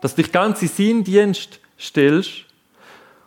Dass 0.02 0.16
du 0.16 0.22
dich 0.22 0.32
ganz 0.32 0.62
in 0.62 0.68
seinen 0.68 1.04
Dienst 1.04 1.60
stellst. 1.80 2.46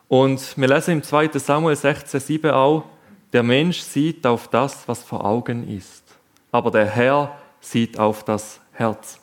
Und 0.08 0.56
wir 0.56 0.68
lesen 0.68 0.92
im 0.92 1.02
2. 1.02 1.30
Samuel 1.34 1.76
16,7 1.76 2.50
auch, 2.50 2.84
der 3.32 3.42
Mensch 3.42 3.80
sieht 3.80 4.26
auf 4.26 4.48
das, 4.48 4.88
was 4.88 5.02
vor 5.02 5.24
Augen 5.24 5.68
ist, 5.68 6.02
aber 6.50 6.70
der 6.70 6.86
Herr 6.86 7.36
sieht 7.60 7.98
auf 7.98 8.24
das 8.24 8.58
Herz. 8.72 9.20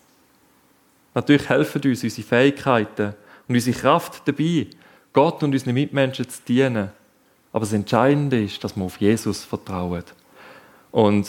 Natürlich 1.16 1.50
helfen 1.50 1.82
uns 1.86 2.04
unsere 2.04 2.28
Fähigkeiten 2.28 3.16
und 3.48 3.56
unsere 3.56 3.78
Kraft 3.78 4.22
dabei, 4.28 4.68
Gott 5.12 5.42
und 5.42 5.54
unseren 5.54 5.74
Mitmenschen 5.74 6.30
zu 6.30 6.42
dienen. 6.48 6.92
Aber 7.52 7.62
das 7.62 7.74
Entscheidende 7.74 8.44
ist, 8.44 8.64
dass 8.64 8.76
wir 8.76 8.84
auf 8.84 9.00
Jesus 9.00 9.44
vertrauen. 9.44 10.04
Und 10.92 11.28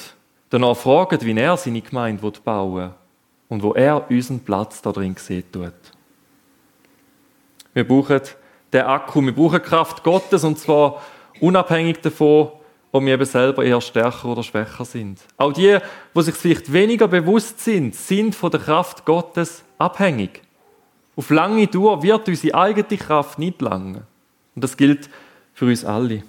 danach 0.51 0.77
fragen, 0.77 1.21
wie 1.23 1.39
er 1.39 1.57
seine 1.57 1.81
Gemeinde 1.81 2.31
bauen 2.45 2.75
will 2.75 2.91
und 3.49 3.63
wo 3.63 3.73
er 3.75 4.11
unseren 4.11 4.41
Platz 4.41 4.83
da 4.83 4.93
drin 4.93 5.15
sehen 5.17 5.45
tut. 5.51 5.73
Wir 7.77 7.87
brauchen 7.87 8.23
den 8.73 8.81
Akku, 8.85 9.21
wir 9.21 9.35
brauchen 9.35 9.61
Kraft 9.61 10.03
Gottes 10.03 10.45
und 10.45 10.59
zwar 10.59 11.03
unabhängig 11.43 12.01
davon, 12.01 12.49
ob 12.91 13.05
wir 13.05 13.12
eben 13.12 13.25
selber 13.27 13.62
eher 13.62 13.83
stärker 13.83 14.29
oder 14.29 14.43
schwächer 14.43 14.87
sind. 14.87 15.21
Auch 15.37 15.53
die, 15.53 15.77
die 16.15 16.23
sich 16.23 16.35
vielleicht 16.35 16.73
weniger 16.73 17.07
bewusst 17.07 17.61
sind, 17.62 17.95
sind 17.95 18.35
von 18.35 18.51
der 18.51 18.61
Kraft 18.61 19.05
Gottes 19.05 19.62
abhängig. 19.77 20.41
Auf 21.17 21.29
lange 21.29 21.67
Dauer 21.67 22.03
wird 22.03 22.27
unsere 22.27 22.57
eigene 22.57 22.97
Kraft 22.97 23.39
nicht 23.39 23.61
lange. 23.61 24.05
Und 24.55 24.65
das 24.65 24.79
gilt 24.79 25.11
für 25.53 25.67
uns 25.67 25.85
alle. 25.85 26.23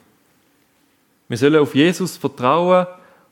Wir 1.30 1.38
sollen 1.38 1.62
auf 1.62 1.74
Jesus 1.74 2.18
vertrauen 2.18 2.88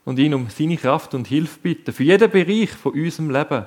und 0.06 0.18
ihn 0.18 0.32
um 0.32 0.48
seine 0.48 0.78
Kraft 0.78 1.12
und 1.12 1.26
Hilfe 1.26 1.58
bitten, 1.60 1.92
für 1.92 2.04
jeden 2.04 2.30
Bereich 2.30 2.70
von 2.70 2.92
unserem 2.92 3.28
Leben. 3.28 3.66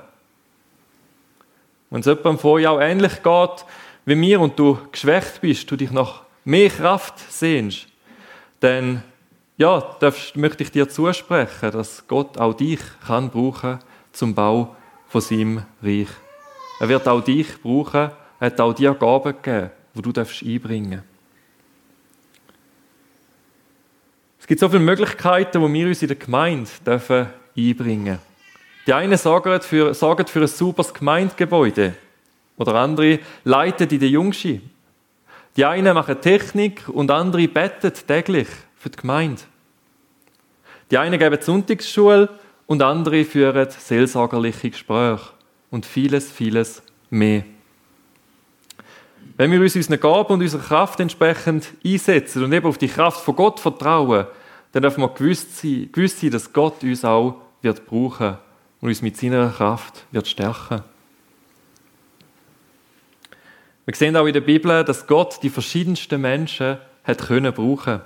Wenn 1.90 2.00
es 2.00 2.06
jemandem 2.06 2.38
vorher 2.38 2.72
auch 2.72 2.80
ähnlich 2.80 3.22
geht 3.22 3.64
wie 4.10 4.16
mir 4.16 4.40
und 4.40 4.58
du 4.58 4.76
geschwächt 4.90 5.40
bist, 5.40 5.70
du 5.70 5.76
dich 5.76 5.92
nach 5.92 6.24
mehr 6.44 6.68
Kraft 6.68 7.18
sehnst, 7.30 7.86
dann 8.58 9.04
ja, 9.56 9.80
darfst, 10.00 10.36
möchte 10.36 10.64
ich 10.64 10.72
dir 10.72 10.88
zusprechen, 10.88 11.70
dass 11.70 12.06
Gott 12.08 12.36
auch 12.36 12.54
dich 12.54 12.80
kann 13.06 13.30
brauchen 13.30 13.78
zum 14.10 14.34
Bau 14.34 14.74
von 15.06 15.20
seinem 15.20 15.62
Reich. 15.80 16.08
Er 16.80 16.88
wird 16.88 17.06
auch 17.06 17.20
dich 17.20 17.62
brauchen, 17.62 18.10
er 18.40 18.46
hat 18.46 18.60
auch 18.60 18.72
dir 18.72 18.94
Gaben 18.94 19.34
gegeben, 19.40 19.70
die 19.94 20.02
du 20.02 20.12
darfst 20.12 20.42
einbringen 20.42 21.04
Es 24.40 24.46
gibt 24.48 24.58
so 24.58 24.68
viele 24.68 24.80
Möglichkeiten, 24.80 25.62
die 25.62 25.72
wir 25.72 25.86
uns 25.86 26.02
in 26.02 26.08
der 26.08 26.16
Gemeinde 26.16 26.68
dürfen 26.84 27.28
einbringen 27.56 28.04
dürfen. 28.06 28.18
Die 28.88 28.92
einen 28.92 29.16
sorgen 29.16 29.60
für, 29.60 29.94
sorgen 29.94 30.26
für 30.26 30.40
ein 30.40 30.48
sauberes 30.48 30.92
Gemeindegebäude 30.92 31.94
oder 32.60 32.74
andere 32.74 33.18
leiten 33.44 33.88
in 33.88 34.00
der 34.00 34.08
Jungschi. 34.10 34.60
Die 35.56 35.64
einen 35.64 35.94
machen 35.94 36.20
Technik 36.20 36.88
und 36.88 37.10
andere 37.10 37.48
beten 37.48 37.92
täglich 38.06 38.48
für 38.76 38.90
die 38.90 38.98
Gemeinde. 38.98 39.42
Die 40.90 40.98
einen 40.98 41.18
geben 41.18 41.40
Sonntagsschule 41.40 42.28
und 42.66 42.82
andere 42.82 43.24
führen 43.24 43.68
seelsorgerliche 43.70 44.70
Gespräche 44.70 45.30
und 45.70 45.86
vieles, 45.86 46.30
vieles 46.30 46.82
mehr. 47.08 47.44
Wenn 49.36 49.50
wir 49.52 49.60
uns 49.60 49.74
unseren 49.74 49.98
Gaben 49.98 50.34
und 50.34 50.42
unserer 50.42 50.62
Kraft 50.62 51.00
entsprechend 51.00 51.68
einsetzen 51.82 52.44
und 52.44 52.52
eben 52.52 52.66
auf 52.66 52.76
die 52.76 52.88
Kraft 52.88 53.24
von 53.24 53.36
Gott 53.36 53.58
vertrauen, 53.58 54.26
dann 54.72 54.82
dürfen 54.82 55.00
wir 55.00 55.08
gewiss 55.08 55.46
sein 56.20 56.30
dass 56.30 56.52
Gott 56.52 56.82
uns 56.82 57.04
auch 57.06 57.36
wird 57.62 57.86
brauchen 57.86 58.36
und 58.82 58.88
uns 58.88 59.00
mit 59.00 59.16
seiner 59.16 59.48
Kraft 59.48 60.04
wird 60.12 60.28
stärken. 60.28 60.82
Wir 63.90 63.96
sehen 63.96 64.16
auch 64.16 64.26
in 64.26 64.32
der 64.32 64.40
Bibel, 64.40 64.84
dass 64.84 65.08
Gott 65.08 65.42
die 65.42 65.50
verschiedensten 65.50 66.20
Menschen 66.20 66.78
hat 67.02 67.26
können 67.26 67.52
brauchen. 67.52 68.00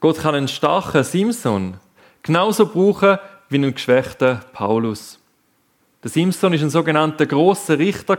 Gott 0.00 0.20
kann 0.20 0.34
einen 0.34 0.48
starken 0.48 1.04
Simson 1.04 1.76
genauso 2.22 2.64
brauchen 2.64 3.18
wie 3.50 3.56
einen 3.56 3.74
geschwächten 3.74 4.40
Paulus. 4.54 5.18
Der 6.02 6.10
Simson 6.10 6.54
ist 6.54 6.62
ein 6.62 6.70
sogenannter 6.70 7.26
großer 7.26 7.78
Richter 7.78 8.18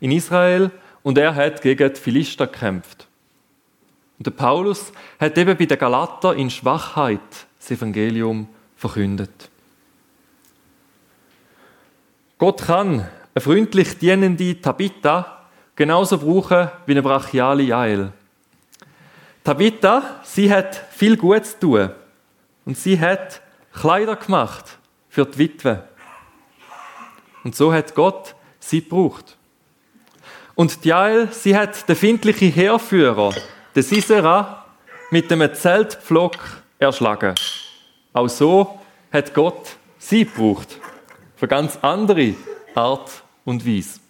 in 0.00 0.12
Israel 0.12 0.70
und 1.02 1.18
er 1.18 1.34
hat 1.34 1.60
gegen 1.60 1.92
die 1.92 2.00
Philister 2.00 2.46
gekämpft. 2.46 3.06
Und 4.16 4.28
der 4.28 4.30
Paulus 4.30 4.94
hat 5.18 5.36
eben 5.36 5.58
bei 5.58 5.66
den 5.66 5.78
Galater 5.78 6.34
in 6.36 6.48
Schwachheit 6.48 7.20
das 7.58 7.70
Evangelium 7.70 8.48
verkündet. 8.76 9.50
Gott 12.38 12.62
kann 12.62 13.06
eine 13.34 13.42
freundlich 13.42 13.98
dienende 13.98 14.58
Tabitha 14.58 15.36
genauso 15.76 16.18
brauchen 16.18 16.68
wie 16.86 16.92
eine 16.92 17.02
brachiale 17.02 17.62
Jael. 17.62 18.12
Tabitha, 19.44 20.20
sie 20.22 20.52
hat 20.52 20.74
viel 20.90 21.16
Gutes 21.16 21.58
zu 21.58 21.60
tun 21.60 21.90
und 22.64 22.76
sie 22.76 23.00
hat 23.00 23.40
Kleider 23.72 24.16
gemacht 24.16 24.78
für 25.08 25.24
die 25.24 25.38
Witwe. 25.38 25.84
Und 27.42 27.56
so 27.56 27.72
hat 27.72 27.94
Gott 27.94 28.34
sie 28.58 28.82
gebraucht. 28.82 29.36
Und 30.54 30.84
Jael, 30.84 31.28
sie 31.32 31.56
hat 31.56 31.88
den 31.88 31.96
findlichen 31.96 32.52
Heerführer, 32.52 33.32
den 33.74 33.82
Sisera, 33.82 34.66
mit 35.10 35.32
einem 35.32 35.52
Zeltpflock 35.54 36.36
erschlagen. 36.78 37.34
Auch 38.12 38.28
so 38.28 38.78
hat 39.12 39.32
Gott 39.32 39.76
sie 39.98 40.24
gebraucht. 40.24 40.78
Für 41.36 41.48
ganz 41.48 41.78
andere 41.80 42.34
Art 42.74 43.22
und 43.44 43.66
Weise. 43.66 44.00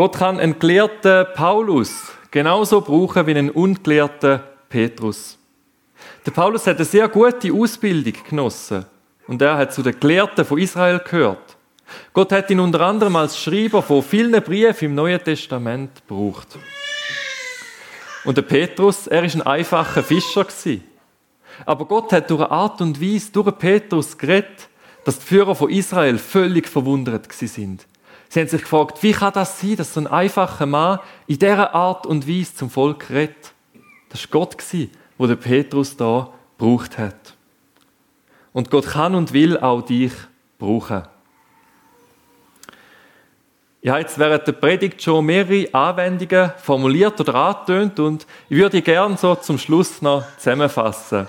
Gott 0.00 0.16
kann 0.16 0.40
einen 0.40 0.58
gelehrten 0.58 1.26
Paulus 1.34 2.10
genauso 2.30 2.80
brauchen 2.80 3.26
wie 3.26 3.32
einen 3.32 3.50
ungelehrten 3.50 4.40
Petrus. 4.70 5.36
Der 6.24 6.30
Paulus 6.30 6.66
hat 6.66 6.76
eine 6.76 6.86
sehr 6.86 7.06
gute 7.06 7.52
Ausbildung 7.52 8.14
genossen 8.26 8.86
und 9.26 9.42
er 9.42 9.58
hat 9.58 9.74
zu 9.74 9.82
den 9.82 10.00
Gelehrten 10.00 10.46
von 10.46 10.56
Israel 10.56 11.00
gehört. 11.00 11.54
Gott 12.14 12.32
hat 12.32 12.48
ihn 12.48 12.60
unter 12.60 12.80
anderem 12.80 13.14
als 13.14 13.38
Schreiber 13.38 13.82
von 13.82 14.02
vielen 14.02 14.42
Briefen 14.42 14.86
im 14.86 14.94
Neuen 14.94 15.22
Testament 15.22 15.90
gebraucht. 16.08 16.58
Und 18.24 18.38
der 18.38 18.42
Petrus, 18.42 19.06
er 19.06 19.22
ist 19.24 19.34
ein 19.34 19.42
einfacher 19.42 20.02
Fischer 20.02 20.44
gewesen. 20.44 20.82
Aber 21.66 21.84
Gott 21.84 22.10
hat 22.14 22.30
durch 22.30 22.40
eine 22.40 22.50
Art 22.50 22.80
und 22.80 23.02
Weise 23.02 23.32
durch 23.32 23.58
Petrus 23.58 24.16
geredet, 24.16 24.70
dass 25.04 25.18
die 25.18 25.26
Führer 25.26 25.54
von 25.54 25.68
Israel 25.68 26.16
völlig 26.16 26.68
verwundert 26.68 27.30
sind. 27.30 27.86
Sie 28.32 28.38
haben 28.38 28.48
sich 28.48 28.62
gefragt, 28.62 29.02
wie 29.02 29.10
kann 29.10 29.32
das 29.32 29.60
sein, 29.60 29.74
dass 29.74 29.92
so 29.92 30.00
ein 30.00 30.06
einfacher 30.06 30.64
Mann 30.64 31.00
in 31.26 31.36
dieser 31.36 31.74
Art 31.74 32.06
und 32.06 32.28
Weise 32.28 32.54
zum 32.54 32.70
Volk 32.70 33.10
redet? 33.10 33.52
Das 34.08 34.22
war 34.22 34.46
Gott, 34.46 34.56
wo 35.18 35.26
der 35.26 35.34
Petrus 35.34 35.96
da 35.96 36.30
gebraucht 36.56 36.96
hat. 36.96 37.34
Und 38.52 38.70
Gott 38.70 38.86
kann 38.86 39.16
und 39.16 39.32
will 39.32 39.58
auch 39.58 39.82
dich 39.82 40.12
brauchen. 40.60 41.02
Ich 43.80 43.90
habe 43.90 44.00
jetzt 44.00 44.16
während 44.16 44.46
der 44.46 44.52
Predigt 44.52 45.02
schon 45.02 45.26
mehrere 45.26 45.66
Anwendungen 45.74 46.52
formuliert 46.58 47.18
oder 47.18 47.34
angetönt 47.34 47.98
und 47.98 48.26
ich 48.48 48.58
würde 48.58 48.80
gerne 48.80 49.16
so 49.16 49.34
zum 49.34 49.58
Schluss 49.58 50.02
noch 50.02 50.22
zusammenfassen. 50.36 51.26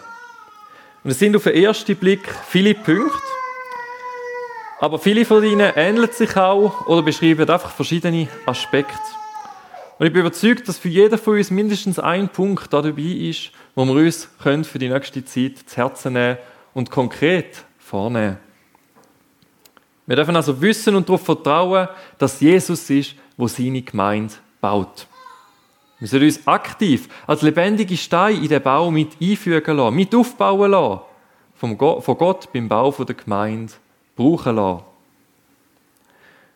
Und 1.04 1.12
es 1.12 1.18
sind 1.18 1.36
auf 1.36 1.46
den 1.46 1.56
ersten 1.56 1.96
Blick 1.96 2.22
viele 2.48 2.76
Punkte, 2.76 3.18
aber 4.82 4.98
viele 4.98 5.26
von 5.26 5.44
ihnen 5.44 5.72
ähneln 5.76 6.12
sich 6.12 6.36
auch 6.36 6.88
oder 6.88 7.04
beschreiben 7.04 7.48
einfach 7.48 7.70
verschiedene 7.70 8.28
Aspekte. 8.48 8.98
Und 10.00 10.08
ich 10.08 10.12
bin 10.12 10.22
überzeugt, 10.22 10.68
dass 10.68 10.80
für 10.80 10.90
jeden 10.90 11.20
von 11.20 11.38
uns 11.38 11.52
mindestens 11.52 12.00
ein 12.00 12.30
Punkt 12.30 12.74
da 12.74 12.82
dabei 12.82 13.04
ist, 13.04 13.52
wo 13.76 13.86
wir 13.86 13.94
uns 13.94 14.28
können 14.42 14.64
für 14.64 14.80
die 14.80 14.90
nächste 14.90 15.24
Zeit 15.24 15.60
zu 15.68 15.78
Herzen 15.78 16.14
nehmen 16.14 16.40
und 16.74 16.90
konkret 16.90 17.64
vornehmen. 17.78 18.38
Wir 20.08 20.16
dürfen 20.16 20.36
also 20.36 20.60
wissen 20.60 20.96
und 20.96 21.08
darauf 21.08 21.26
vertrauen, 21.26 21.88
dass 22.18 22.42
Jesus 22.42 22.90
ist, 22.90 23.14
wo 23.38 23.48
seine 23.48 23.84
Gemeinde 23.84 24.34
baut. 24.62 25.06
Wir 26.00 26.08
sollen 26.08 26.24
uns 26.24 26.48
aktiv 26.48 27.08
als 27.28 27.44
lebendige 27.44 27.98
Steine 27.98 28.40
in 28.40 28.50
den 28.50 28.64
Bau 28.64 28.90
mit 28.90 29.12
einfügen 29.22 29.78
lassen, 29.78 29.96
mit 29.96 30.16
aufbauen 30.16 30.72
lassen, 30.72 31.02
von 31.54 31.78
Gott 31.78 32.52
beim 32.52 32.68
Bau 32.68 32.90
der 32.92 33.14
Gemeinde 33.14 33.74
brauchen 34.22 34.56
lassen. 34.56 34.84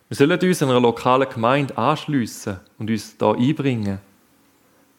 Wir 0.08 0.18
sollen 0.18 0.40
uns 0.40 0.62
einer 0.62 0.80
lokalen 0.80 1.30
Gemeinde 1.30 1.78
anschliessen 1.78 2.60
und 2.78 2.90
uns 2.90 3.18
da 3.18 3.32
einbringen. 3.32 4.00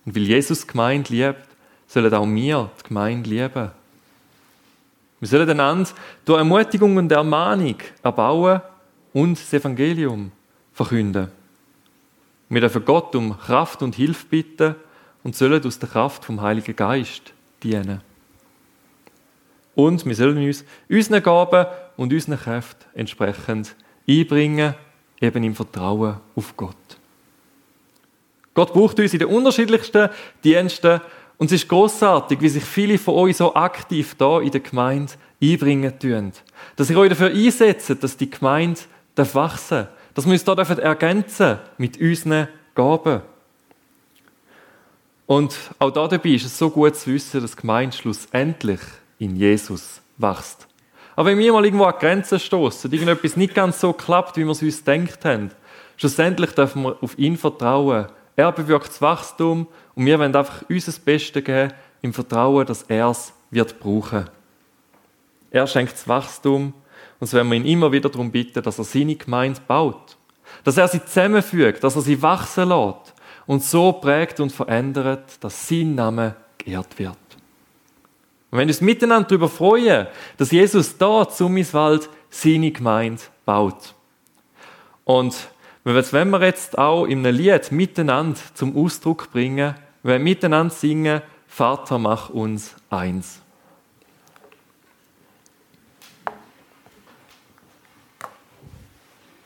Und 0.05 0.15
weil 0.17 0.23
Jesus 0.23 0.63
die 0.63 0.67
Gemeinde 0.67 1.13
liebt, 1.13 1.47
sollen 1.87 2.13
auch 2.13 2.27
wir 2.27 2.71
die 2.79 2.89
Gemeinde 2.89 3.31
lieben. 3.31 3.71
Wir 5.21 5.29
sollen 5.29 5.49
einander 5.49 5.91
durch 6.25 6.39
Ermutigung 6.39 6.97
und 6.97 7.11
Ermahnung 7.11 7.77
erbauen 8.03 8.61
und 9.13 9.39
das 9.39 9.53
Evangelium 9.53 10.33
verkünden. 10.73 11.29
Wir 12.49 12.61
dürfen 12.61 12.85
Gott 12.85 13.15
um 13.17 13.39
Kraft 13.39 13.83
und 13.83 13.95
Hilfe 13.95 14.27
bitten 14.27 14.75
und 15.25 15.35
sollen 15.35 15.65
aus 15.65 15.79
der 15.79 15.89
Kraft 15.89 16.25
vom 16.25 16.41
Heiligen 16.41 16.77
Geist 16.77 17.33
dienen. 17.63 18.01
Und 19.75 20.05
wir 20.05 20.15
sollen 20.15 20.39
uns 20.39 20.65
unseren 20.89 21.23
Gaben 21.23 21.67
und 21.97 22.13
unseren 22.13 22.39
Kräften 22.39 22.85
entsprechend 22.95 23.75
einbringen, 24.09 24.75
eben 25.21 25.45
im 25.45 25.55
Vertrauen 25.55 26.17
auf 26.35 26.57
Gott. 26.57 26.77
Gott 28.55 28.73
braucht 28.73 28.99
uns 28.99 29.13
in 29.13 29.19
den 29.19 29.29
unterschiedlichsten 29.29 30.09
Diensten 30.43 31.01
und 31.39 31.47
es 31.47 31.63
ist 31.63 31.69
großartig, 31.69 32.41
wie 32.41 32.49
sich 32.49 32.65
viele 32.65 32.99
von 32.99 33.15
euch 33.15 33.37
so 33.37 33.55
aktiv 33.55 34.15
da 34.17 34.41
in 34.41 34.51
der 34.51 34.61
Gemeinde 34.61 35.13
einbringen 35.43 35.99
tun. 35.99 36.33
Dass 36.77 36.89
ihr 36.89 36.99
euch 36.99 37.11
dafür 37.11 37.31
einsetzt, 37.31 38.03
dass 38.03 38.17
die 38.17 38.31
Gemeinde 38.31 38.81
wachsen 39.15 39.79
darf. 39.79 39.89
Dass 40.15 40.25
wir 40.25 40.33
uns 40.33 40.45
da 40.45 40.55
ergänzen 40.55 41.59
mit 41.77 42.01
unseren 42.01 42.49
Gaben. 42.75 43.21
Und 45.27 45.59
auch 45.79 45.91
da 45.91 46.09
dabei 46.09 46.31
ist 46.31 46.47
es 46.47 46.57
so 46.57 46.71
gut 46.71 46.97
zu 46.97 47.13
wissen, 47.13 47.43
dass 47.43 47.55
die 47.55 47.61
Gemeinde 47.61 47.95
schlussendlich 47.95 48.81
in 49.19 49.37
Jesus 49.37 50.01
wächst. 50.17 50.67
Aber 51.17 51.31
wenn 51.31 51.39
wir 51.39 51.53
mal 51.53 51.65
irgendwo 51.65 51.85
an 51.85 51.95
Grenzen 51.99 52.39
stoßen, 52.39 52.93
irgendetwas 52.93 53.37
nicht 53.37 53.55
ganz 53.55 53.81
so 53.81 53.95
klappt, 53.95 54.37
wie 54.37 54.45
wir 54.45 54.51
es 54.51 54.63
uns 54.63 54.85
gedacht 54.85 55.25
haben, 55.25 55.51
schlussendlich 55.97 56.53
dürfen 56.53 56.83
wir 56.83 57.03
auf 57.03 57.19
ihn 57.19 57.39
vertrauen. 57.39 58.07
Er 58.37 58.53
bewirkt 58.53 58.89
das 58.89 59.01
Wachstum 59.01 59.67
und 59.95 60.05
wir 60.05 60.19
wollen 60.19 60.37
einfach 60.37 60.63
unser 60.69 60.93
Bestes 61.01 61.43
geben, 61.43 61.73
im 62.03 62.13
Vertrauen, 62.13 62.67
dass 62.67 62.83
er 62.83 63.09
es 63.09 63.33
wird 63.51 63.81
brauchen. 63.81 64.29
Er 65.51 65.67
schenkt 65.67 65.95
das 65.95 66.07
Wachstum 66.07 66.75
und 67.19 67.27
so 67.27 67.37
werden 67.39 67.51
wir 67.51 67.57
ihn 67.57 67.65
immer 67.65 67.91
wieder 67.91 68.11
darum 68.11 68.31
bitten, 68.31 68.63
dass 68.63 68.79
er 68.79 68.85
seine 68.85 69.17
Gemeinde 69.17 69.61
baut. 69.67 70.19
Dass 70.65 70.77
er 70.77 70.87
sie 70.87 71.03
zusammenfügt, 71.03 71.83
dass 71.83 71.97
er 71.97 72.03
sie 72.03 72.21
wachsen 72.21 72.69
lässt 72.69 73.15
und 73.47 73.63
so 73.65 73.93
prägt 73.93 74.39
und 74.39 74.53
verändert, 74.53 75.43
dass 75.43 75.67
sein 75.67 75.95
Name 75.95 76.37
geehrt 76.59 76.99
wird. 76.99 77.17
Und 78.51 78.59
wenn 78.59 78.69
wir 78.69 78.75
uns 78.75 78.81
miteinander 78.81 79.29
darüber 79.29 79.49
freuen, 79.49 80.07
dass 80.37 80.51
Jesus 80.51 80.97
da 80.99 81.29
zu 81.29 81.49
Miswald 81.49 82.09
seine 82.31 82.71
Gemeinde 82.71 83.23
baut. 83.45 83.95
Und 85.05 85.49
wenn 85.85 86.31
wir 86.31 86.43
jetzt 86.43 86.79
auch 86.79 87.05
in 87.05 87.25
einem 87.25 87.37
Lied 87.37 87.71
miteinander 87.71 88.41
zum 88.55 88.77
Ausdruck 88.77 89.31
bringen, 89.33 89.75
wenn 90.03 90.13
wir 90.13 90.25
miteinander 90.25 90.75
singen, 90.75 91.23
Vater, 91.47 91.99
mach 91.99 92.31
uns 92.31 92.75
eins. 92.91 93.41